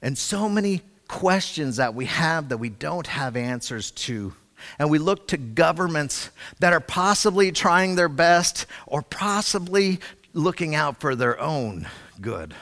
And 0.00 0.16
so 0.16 0.48
many 0.48 0.80
questions 1.06 1.76
that 1.76 1.94
we 1.94 2.06
have 2.06 2.48
that 2.48 2.56
we 2.56 2.70
don't 2.70 3.06
have 3.06 3.36
answers 3.36 3.90
to. 3.90 4.34
And 4.78 4.90
we 4.90 4.98
look 4.98 5.28
to 5.28 5.36
governments 5.36 6.30
that 6.60 6.72
are 6.72 6.80
possibly 6.80 7.52
trying 7.52 7.94
their 7.94 8.08
best 8.08 8.66
or 8.86 9.02
possibly 9.02 10.00
looking 10.32 10.74
out 10.74 11.00
for 11.00 11.14
their 11.14 11.38
own 11.38 11.86
good. 12.20 12.54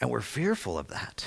And 0.00 0.10
we're 0.10 0.20
fearful 0.20 0.76
of 0.76 0.88
that. 0.88 1.26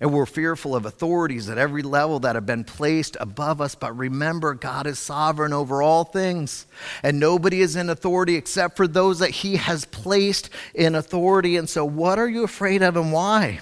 And 0.00 0.12
we're 0.12 0.26
fearful 0.26 0.76
of 0.76 0.84
authorities 0.84 1.48
at 1.48 1.58
every 1.58 1.82
level 1.82 2.20
that 2.20 2.34
have 2.34 2.46
been 2.46 2.64
placed 2.64 3.16
above 3.18 3.60
us. 3.60 3.74
But 3.74 3.96
remember, 3.96 4.54
God 4.54 4.86
is 4.86 4.98
sovereign 4.98 5.52
over 5.52 5.82
all 5.82 6.04
things. 6.04 6.66
And 7.02 7.18
nobody 7.18 7.60
is 7.60 7.76
in 7.76 7.88
authority 7.88 8.36
except 8.36 8.76
for 8.76 8.86
those 8.86 9.18
that 9.20 9.30
He 9.30 9.56
has 9.56 9.84
placed 9.86 10.50
in 10.74 10.94
authority. 10.94 11.56
And 11.56 11.68
so, 11.68 11.84
what 11.84 12.18
are 12.18 12.28
you 12.28 12.44
afraid 12.44 12.82
of 12.82 12.96
and 12.96 13.12
why? 13.12 13.60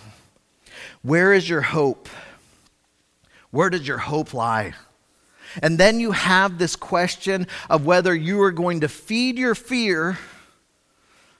Where 1.02 1.32
is 1.32 1.48
your 1.48 1.60
hope? 1.60 2.08
Where 3.50 3.70
does 3.70 3.86
your 3.86 3.98
hope 3.98 4.34
lie? 4.34 4.74
And 5.62 5.78
then 5.78 6.00
you 6.00 6.10
have 6.10 6.58
this 6.58 6.74
question 6.74 7.46
of 7.70 7.86
whether 7.86 8.14
you 8.14 8.42
are 8.42 8.50
going 8.50 8.80
to 8.80 8.88
feed 8.88 9.38
your 9.38 9.54
fear 9.54 10.18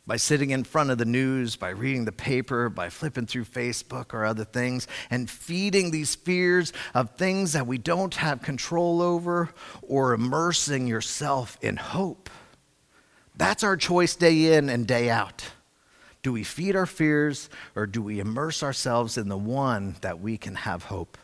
by 0.06 0.16
sitting 0.16 0.50
in 0.50 0.64
front 0.64 0.90
of 0.90 0.98
the 0.98 1.04
news, 1.04 1.56
by 1.56 1.70
reading 1.70 2.04
the 2.04 2.12
paper, 2.12 2.68
by 2.68 2.90
flipping 2.90 3.26
through 3.26 3.44
Facebook 3.44 4.12
or 4.12 4.24
other 4.24 4.44
things, 4.44 4.86
and 5.10 5.30
feeding 5.30 5.90
these 5.90 6.14
fears 6.14 6.72
of 6.92 7.10
things 7.16 7.54
that 7.54 7.66
we 7.66 7.78
don't 7.78 8.14
have 8.16 8.42
control 8.42 9.00
over, 9.00 9.50
or 9.82 10.12
immersing 10.12 10.86
yourself 10.86 11.56
in 11.62 11.76
hope. 11.76 12.28
That's 13.36 13.64
our 13.64 13.76
choice 13.76 14.14
day 14.14 14.54
in 14.54 14.68
and 14.68 14.86
day 14.86 15.08
out. 15.08 15.44
Do 16.22 16.32
we 16.32 16.44
feed 16.44 16.76
our 16.76 16.86
fears, 16.86 17.50
or 17.74 17.86
do 17.86 18.02
we 18.02 18.20
immerse 18.20 18.62
ourselves 18.62 19.18
in 19.18 19.28
the 19.28 19.36
one 19.36 19.96
that 20.02 20.20
we 20.20 20.36
can 20.36 20.54
have 20.54 20.84
hope? 20.84 21.18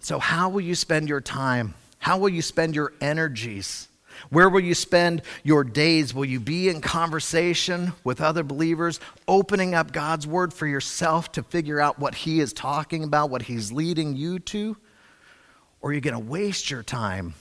So, 0.00 0.18
how 0.18 0.48
will 0.48 0.60
you 0.60 0.74
spend 0.74 1.08
your 1.08 1.20
time? 1.20 1.74
How 1.98 2.18
will 2.18 2.28
you 2.28 2.42
spend 2.42 2.74
your 2.74 2.92
energies? 3.00 3.88
Where 4.30 4.48
will 4.48 4.60
you 4.60 4.74
spend 4.74 5.22
your 5.42 5.64
days? 5.64 6.14
Will 6.14 6.24
you 6.24 6.40
be 6.40 6.68
in 6.68 6.80
conversation 6.80 7.92
with 8.04 8.20
other 8.20 8.42
believers, 8.42 9.00
opening 9.28 9.74
up 9.74 9.92
God's 9.92 10.26
word 10.26 10.52
for 10.52 10.66
yourself 10.66 11.32
to 11.32 11.42
figure 11.42 11.80
out 11.80 11.98
what 11.98 12.14
He 12.14 12.40
is 12.40 12.52
talking 12.52 13.04
about, 13.04 13.30
what 13.30 13.42
He's 13.42 13.72
leading 13.72 14.16
you 14.16 14.38
to? 14.40 14.76
Or 15.80 15.90
are 15.90 15.92
you 15.92 16.00
going 16.00 16.14
to 16.14 16.30
waste 16.30 16.70
your 16.70 16.82
time 16.82 17.34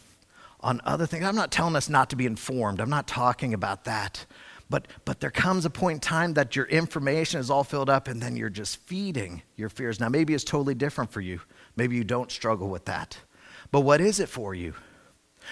on 0.59 0.81
other 0.83 1.05
things? 1.05 1.23
I'm 1.23 1.35
not 1.35 1.51
telling 1.51 1.75
us 1.75 1.89
not 1.89 2.09
to 2.09 2.15
be 2.15 2.25
informed, 2.25 2.81
I'm 2.81 2.89
not 2.89 3.07
talking 3.07 3.53
about 3.53 3.85
that. 3.85 4.25
But, 4.69 4.87
but 5.05 5.19
there 5.19 5.29
comes 5.29 5.65
a 5.65 5.69
point 5.69 5.97
in 5.97 5.99
time 5.99 6.33
that 6.33 6.55
your 6.55 6.65
information 6.65 7.39
is 7.39 7.51
all 7.51 7.63
filled 7.63 7.91
up 7.91 8.07
and 8.07 8.19
then 8.19 8.35
you're 8.35 8.49
just 8.49 8.77
feeding 8.77 9.43
your 9.55 9.69
fears. 9.69 9.99
Now, 9.99 10.09
maybe 10.09 10.33
it's 10.33 10.43
totally 10.43 10.73
different 10.73 11.11
for 11.11 11.21
you. 11.21 11.41
Maybe 11.75 11.95
you 11.95 12.03
don't 12.03 12.31
struggle 12.31 12.69
with 12.69 12.85
that. 12.85 13.17
But 13.71 13.81
what 13.81 14.01
is 14.01 14.19
it 14.19 14.29
for 14.29 14.55
you? 14.55 14.73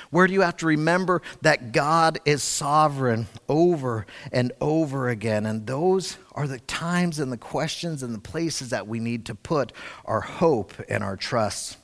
Where 0.10 0.28
do 0.28 0.34
you 0.34 0.42
have 0.42 0.58
to 0.58 0.66
remember 0.66 1.22
that 1.42 1.72
God 1.72 2.20
is 2.26 2.44
sovereign 2.44 3.28
over 3.48 4.06
and 4.32 4.52
over 4.60 5.10
again? 5.10 5.46
And 5.46 5.68
those 5.68 6.18
are 6.34 6.48
the 6.48 6.60
times 6.60 7.20
and 7.20 7.32
the 7.32 7.38
questions 7.38 8.04
and 8.04 8.14
the 8.14 8.20
places 8.20 8.70
that 8.70 8.88
we 8.88 9.00
need 9.00 9.26
to 9.28 9.36
put 9.36 9.72
our 10.06 10.22
hope 10.22 10.74
and 10.90 11.04
our 11.04 11.18
trust. 11.18 11.78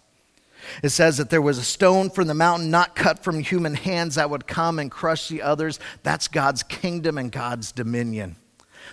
It 0.84 0.89
says 0.89 1.17
that 1.17 1.30
there 1.30 1.41
was 1.41 1.58
a 1.58 1.63
stone 1.63 2.10
from 2.10 2.28
the 2.28 2.34
mountain 2.34 2.72
not 2.72 2.96
cut 2.96 3.24
from 3.24 3.39
human 3.39 3.76
hands 3.76 4.15
that 4.15 4.30
would 4.30 4.48
come 4.48 4.80
and 4.80 4.89
crush 4.89 5.28
the 5.30 5.41
others. 5.41 5.80
That's 6.04 6.28
God's 6.28 6.63
kingdom 6.63 7.17
and 7.17 7.32
God's 7.32 7.72
dominion 7.72 8.38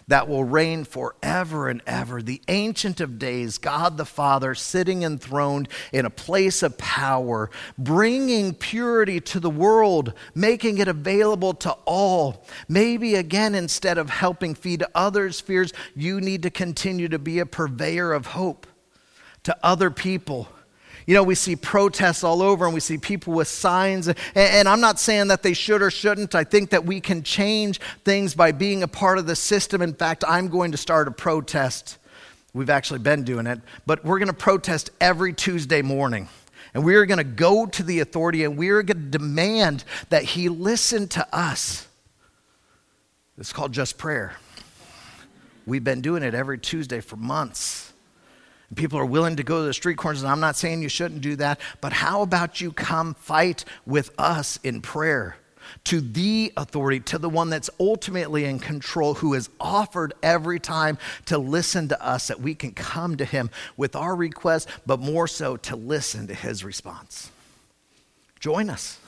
that 0.09 0.29
will 0.29 0.45
reign 0.45 0.85
forever 0.85 1.69
and 1.69 1.83
ever. 1.87 2.23
The 2.23 2.43
Ancient 2.49 3.01
of 3.01 3.19
Days, 3.19 3.59
God 3.59 3.97
the 3.97 4.05
Father, 4.05 4.55
sitting 4.55 5.03
enthroned 5.03 5.69
in 5.93 6.07
a 6.07 6.11
place 6.11 6.63
of 6.63 6.79
power, 6.79 7.51
bringing 7.79 8.55
purity 8.55 9.21
to 9.21 9.41
the 9.41 9.51
world, 9.51 10.13
making 10.35 10.79
it 10.79 10.89
available 10.89 11.55
to 11.55 11.73
all. 11.85 12.47
Maybe 12.69 13.15
again, 13.15 13.55
instead 13.55 13.99
of 13.99 14.11
helping 14.11 14.55
feed 14.55 14.85
others' 14.95 15.41
fears, 15.41 15.73
you 15.95 16.21
need 16.21 16.43
to 16.43 16.51
continue 16.51 17.09
to 17.09 17.19
be 17.19 17.39
a 17.39 17.47
purveyor 17.47 18.13
of 18.13 18.27
hope 18.27 18.67
to 19.45 19.57
other 19.63 19.91
people 19.91 20.49
you 21.07 21.15
know, 21.15 21.23
we 21.23 21.35
see 21.35 21.57
protests 21.57 22.25
all 22.25 22.41
over 22.41 22.65
and 22.65 22.73
we 22.73 22.81
see 22.81 22.99
people 22.99 23.35
with 23.35 23.49
signs. 23.49 24.09
And, 24.35 24.69
I'm 24.69 24.81
not 24.81 24.99
saying 24.99 25.29
that 25.29 25.43
they 25.43 25.53
should 25.53 25.83
or 25.83 25.91
shouldn't. 25.91 26.35
I 26.35 26.45
think 26.45 26.71
that 26.71 26.85
we 26.85 27.01
can 27.01 27.23
change 27.23 27.81
things 28.05 28.35
by 28.35 28.53
being 28.53 28.83
a 28.83 28.89
part 28.89 29.19
of 29.19 29.27
the 29.27 29.37
system. 29.37 29.83
In 29.83 29.95
fact, 29.95 30.25
I'm 30.27 30.49
going 30.49 30.73
to 30.73 30.79
start 30.79 31.09
a 31.09 31.11
protest. 31.11 31.99
We've 32.53 32.71
actually 32.71 33.01
been 33.01 33.25
doing 33.25 33.47
it, 33.47 33.61
but 33.85 34.05
we're 34.05 34.19
going 34.19 34.29
to 34.29 34.33
protest 34.33 34.91
every 35.01 35.33
Tuesday 35.33 35.83
morning. 35.83 36.29
And 36.73 36.85
we 36.85 36.97
are 36.97 37.07
going 37.07 37.19
to 37.19 37.25
go 37.25 37.67
to 37.67 37.83
the 37.83 38.01
authority 38.01 38.45
and 38.45 38.57
we 38.57 38.71
are 38.71 38.83
going 38.83 39.11
to 39.11 39.19
demand 39.19 39.85
that 40.09 40.25
he 40.25 40.49
listen 40.49 41.09
to 41.09 41.37
us. 41.37 41.87
It's 43.39 43.53
called 43.53 43.73
just 43.73 43.99
prayer. 43.99 44.35
We've 45.67 45.85
been 45.85 46.01
doing 46.01 46.23
it 46.23 46.35
every 46.35 46.59
Tuesday 46.59 47.01
for 47.01 47.17
months. 47.17 47.94
People 48.75 48.99
are 48.99 49.07
willing 49.07 49.37
to 49.37 49.43
go 49.43 49.61
to 49.61 49.67
the 49.67 49.75
street 49.75 49.97
corners, 49.97 50.23
and 50.23 50.31
I'm 50.31 50.41
not 50.41 50.57
saying 50.57 50.83
you 50.83 50.89
shouldn't 50.89 51.21
do 51.21 51.37
that, 51.37 51.61
but 51.81 51.93
how 51.93 52.23
about 52.23 52.61
you 52.61 52.73
come 52.73 53.15
fight 53.15 53.65
with 53.87 54.11
us 54.19 54.59
in 54.63 54.81
prayer? 54.81 55.37
to 55.85 56.01
the 56.01 56.53
authority, 56.57 57.01
to 57.01 57.19
the 57.19 57.29
one 57.29 57.51
that's 57.51 57.71
ultimately 57.81 58.45
in 58.45 58.59
control, 58.59 59.15
who 59.15 59.33
has 59.35 59.51
offered 59.61 60.15
every 60.23 60.61
time 60.61 60.99
to 61.27 61.39
listen 61.39 61.89
to 61.89 62.05
us, 62.05 62.29
that 62.29 62.41
we 62.41 62.55
can 62.55 62.73
come 62.73 63.17
to 63.17 63.25
him 63.25 63.51
with 63.77 63.97
our 63.97 64.15
request, 64.15 64.69
but 64.87 65.01
more 65.01 65.27
so 65.27 65.57
to 65.57 65.77
listen 65.77 66.27
to 66.27 66.35
his 66.35 66.65
response. 66.65 67.31
Join 68.41 68.71
us 68.71 68.99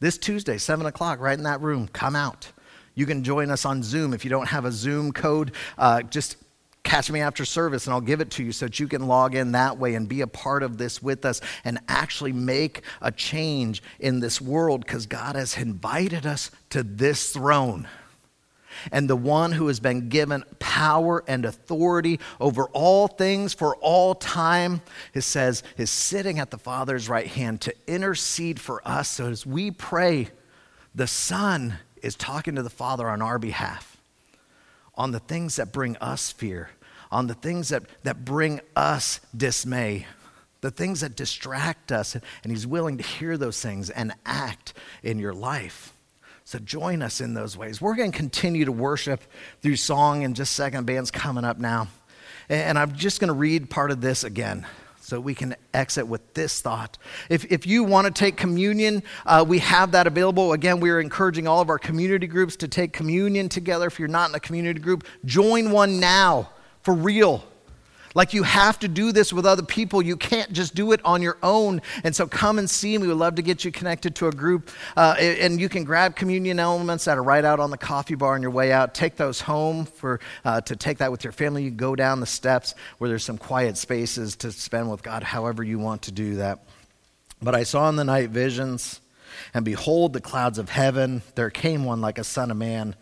this 0.00 0.18
Tuesday, 0.18 0.58
7 0.58 0.86
o'clock, 0.86 1.20
right 1.20 1.38
in 1.38 1.44
that 1.44 1.60
room. 1.60 1.88
Come 1.88 2.16
out. 2.16 2.50
You 2.94 3.06
can 3.06 3.24
join 3.24 3.50
us 3.50 3.64
on 3.64 3.82
Zoom. 3.82 4.14
If 4.14 4.24
you 4.24 4.30
don't 4.30 4.48
have 4.48 4.64
a 4.64 4.72
Zoom 4.72 5.12
code, 5.12 5.52
uh, 5.76 6.02
just 6.02 6.36
catch 6.86 7.10
me 7.10 7.20
after 7.20 7.44
service 7.44 7.86
and 7.86 7.92
I'll 7.92 8.00
give 8.00 8.20
it 8.20 8.30
to 8.32 8.44
you 8.44 8.52
so 8.52 8.66
that 8.66 8.78
you 8.78 8.86
can 8.86 9.08
log 9.08 9.34
in 9.34 9.52
that 9.52 9.76
way 9.76 9.94
and 9.94 10.08
be 10.08 10.20
a 10.20 10.26
part 10.26 10.62
of 10.62 10.78
this 10.78 11.02
with 11.02 11.24
us 11.24 11.40
and 11.64 11.78
actually 11.88 12.32
make 12.32 12.82
a 13.02 13.10
change 13.10 13.82
in 13.98 14.20
this 14.20 14.40
world 14.40 14.86
because 14.86 15.06
God 15.06 15.34
has 15.34 15.58
invited 15.58 16.24
us 16.24 16.50
to 16.70 16.84
this 16.84 17.32
throne. 17.32 17.88
And 18.92 19.10
the 19.10 19.16
one 19.16 19.52
who 19.52 19.66
has 19.66 19.80
been 19.80 20.08
given 20.08 20.44
power 20.58 21.24
and 21.26 21.44
authority 21.44 22.20
over 22.38 22.66
all 22.66 23.08
things 23.08 23.52
for 23.52 23.74
all 23.76 24.14
time, 24.14 24.80
it 25.12 25.22
says, 25.22 25.62
is 25.76 25.90
sitting 25.90 26.38
at 26.38 26.50
the 26.50 26.58
Father's 26.58 27.08
right 27.08 27.26
hand 27.26 27.62
to 27.62 27.74
intercede 27.86 28.60
for 28.60 28.86
us. 28.86 29.08
So 29.08 29.28
as 29.28 29.44
we 29.44 29.70
pray, 29.72 30.28
the 30.94 31.06
Son 31.06 31.78
is 32.00 32.14
talking 32.14 32.54
to 32.54 32.62
the 32.62 32.70
Father 32.70 33.08
on 33.08 33.22
our 33.22 33.38
behalf 33.38 33.95
on 34.96 35.12
the 35.12 35.18
things 35.18 35.56
that 35.56 35.72
bring 35.72 35.96
us 35.98 36.32
fear, 36.32 36.70
on 37.10 37.26
the 37.26 37.34
things 37.34 37.68
that, 37.68 37.84
that 38.02 38.24
bring 38.24 38.60
us 38.74 39.20
dismay, 39.36 40.06
the 40.60 40.70
things 40.70 41.00
that 41.00 41.16
distract 41.16 41.92
us. 41.92 42.14
And 42.14 42.52
He's 42.52 42.66
willing 42.66 42.98
to 42.98 43.04
hear 43.04 43.36
those 43.36 43.60
things 43.60 43.90
and 43.90 44.12
act 44.24 44.74
in 45.02 45.18
your 45.18 45.34
life. 45.34 45.92
So 46.44 46.58
join 46.58 47.02
us 47.02 47.20
in 47.20 47.34
those 47.34 47.56
ways. 47.56 47.80
We're 47.80 47.96
going 47.96 48.12
to 48.12 48.16
continue 48.16 48.64
to 48.64 48.72
worship 48.72 49.20
through 49.62 49.76
song 49.76 50.22
in 50.22 50.34
just 50.34 50.52
second 50.52 50.86
band's 50.86 51.10
coming 51.10 51.44
up 51.44 51.58
now. 51.58 51.88
And 52.48 52.78
I'm 52.78 52.94
just 52.94 53.18
going 53.18 53.28
to 53.28 53.34
read 53.34 53.68
part 53.68 53.90
of 53.90 54.00
this 54.00 54.22
again 54.22 54.64
so 55.06 55.20
we 55.20 55.36
can 55.36 55.54
exit 55.72 56.08
with 56.08 56.34
this 56.34 56.60
thought. 56.60 56.98
If, 57.30 57.44
if 57.44 57.64
you 57.64 57.84
want 57.84 58.08
to 58.08 58.12
take 58.12 58.36
communion, 58.36 59.04
uh, 59.24 59.44
we 59.46 59.60
have 59.60 59.92
that 59.92 60.08
available. 60.08 60.52
Again, 60.52 60.80
we 60.80 60.90
are 60.90 60.98
encouraging 60.98 61.46
all 61.46 61.60
of 61.60 61.70
our 61.70 61.78
community 61.78 62.26
groups 62.26 62.56
to 62.56 62.66
take 62.66 62.92
communion 62.92 63.48
together. 63.48 63.86
If 63.86 64.00
you're 64.00 64.08
not 64.08 64.30
in 64.30 64.34
a 64.34 64.40
community 64.40 64.80
group, 64.80 65.06
join 65.24 65.70
one 65.70 66.00
now 66.00 66.50
for 66.82 66.92
real. 66.92 67.44
Like 68.16 68.32
you 68.32 68.44
have 68.44 68.78
to 68.78 68.88
do 68.88 69.12
this 69.12 69.30
with 69.30 69.44
other 69.44 69.62
people. 69.62 70.00
You 70.00 70.16
can't 70.16 70.50
just 70.50 70.74
do 70.74 70.92
it 70.92 71.02
on 71.04 71.20
your 71.20 71.36
own. 71.42 71.82
And 72.02 72.16
so 72.16 72.26
come 72.26 72.58
and 72.58 72.68
see 72.68 72.96
me. 72.96 73.02
We 73.02 73.08
would 73.08 73.18
love 73.18 73.34
to 73.34 73.42
get 73.42 73.62
you 73.62 73.70
connected 73.70 74.14
to 74.16 74.28
a 74.28 74.32
group. 74.32 74.70
Uh, 74.96 75.16
and 75.18 75.60
you 75.60 75.68
can 75.68 75.84
grab 75.84 76.16
communion 76.16 76.58
elements 76.58 77.04
that 77.04 77.18
are 77.18 77.22
right 77.22 77.44
out 77.44 77.60
on 77.60 77.70
the 77.70 77.76
coffee 77.76 78.14
bar 78.14 78.32
on 78.32 78.40
your 78.40 78.50
way 78.50 78.72
out. 78.72 78.94
Take 78.94 79.16
those 79.16 79.42
home 79.42 79.84
for, 79.84 80.18
uh, 80.46 80.62
to 80.62 80.76
take 80.76 80.96
that 80.98 81.12
with 81.12 81.24
your 81.24 81.32
family. 81.34 81.64
You 81.64 81.70
go 81.70 81.94
down 81.94 82.20
the 82.20 82.26
steps 82.26 82.74
where 82.96 83.08
there's 83.10 83.22
some 83.22 83.36
quiet 83.36 83.76
spaces 83.76 84.34
to 84.36 84.50
spend 84.50 84.90
with 84.90 85.02
God, 85.02 85.22
however 85.22 85.62
you 85.62 85.78
want 85.78 86.00
to 86.02 86.12
do 86.12 86.36
that. 86.36 86.64
But 87.42 87.54
I 87.54 87.64
saw 87.64 87.86
in 87.90 87.96
the 87.96 88.04
night 88.04 88.30
visions 88.30 89.02
and 89.54 89.64
behold, 89.64 90.12
the 90.12 90.20
clouds 90.20 90.58
of 90.58 90.70
heaven, 90.70 91.22
there 91.34 91.50
came 91.50 91.84
one 91.84 92.00
like 92.00 92.18
a 92.18 92.24
son 92.24 92.50
of 92.50 92.56
man. 92.56 92.94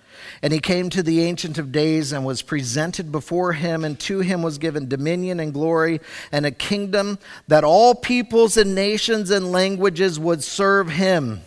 And 0.42 0.52
he 0.52 0.60
came 0.60 0.90
to 0.90 1.02
the 1.02 1.22
Ancient 1.22 1.58
of 1.58 1.72
Days 1.72 2.12
and 2.12 2.24
was 2.24 2.42
presented 2.42 3.10
before 3.10 3.52
him, 3.52 3.84
and 3.84 3.98
to 4.00 4.20
him 4.20 4.42
was 4.42 4.58
given 4.58 4.88
dominion 4.88 5.40
and 5.40 5.52
glory 5.52 6.00
and 6.30 6.46
a 6.46 6.50
kingdom 6.50 7.18
that 7.48 7.64
all 7.64 7.94
peoples 7.94 8.56
and 8.56 8.74
nations 8.74 9.30
and 9.30 9.52
languages 9.52 10.18
would 10.18 10.44
serve 10.44 10.90
him. 10.90 11.40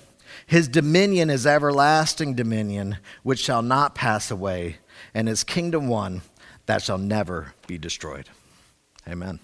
His 0.45 0.67
dominion 0.67 1.29
is 1.29 1.45
everlasting 1.45 2.33
dominion, 2.35 2.97
which 3.23 3.39
shall 3.39 3.61
not 3.61 3.95
pass 3.95 4.31
away, 4.31 4.77
and 5.13 5.27
his 5.27 5.43
kingdom 5.43 5.89
one 5.89 6.21
that 6.67 6.81
shall 6.81 6.97
never 6.97 7.53
be 7.67 7.77
destroyed. 7.77 8.29
Amen. 9.07 9.39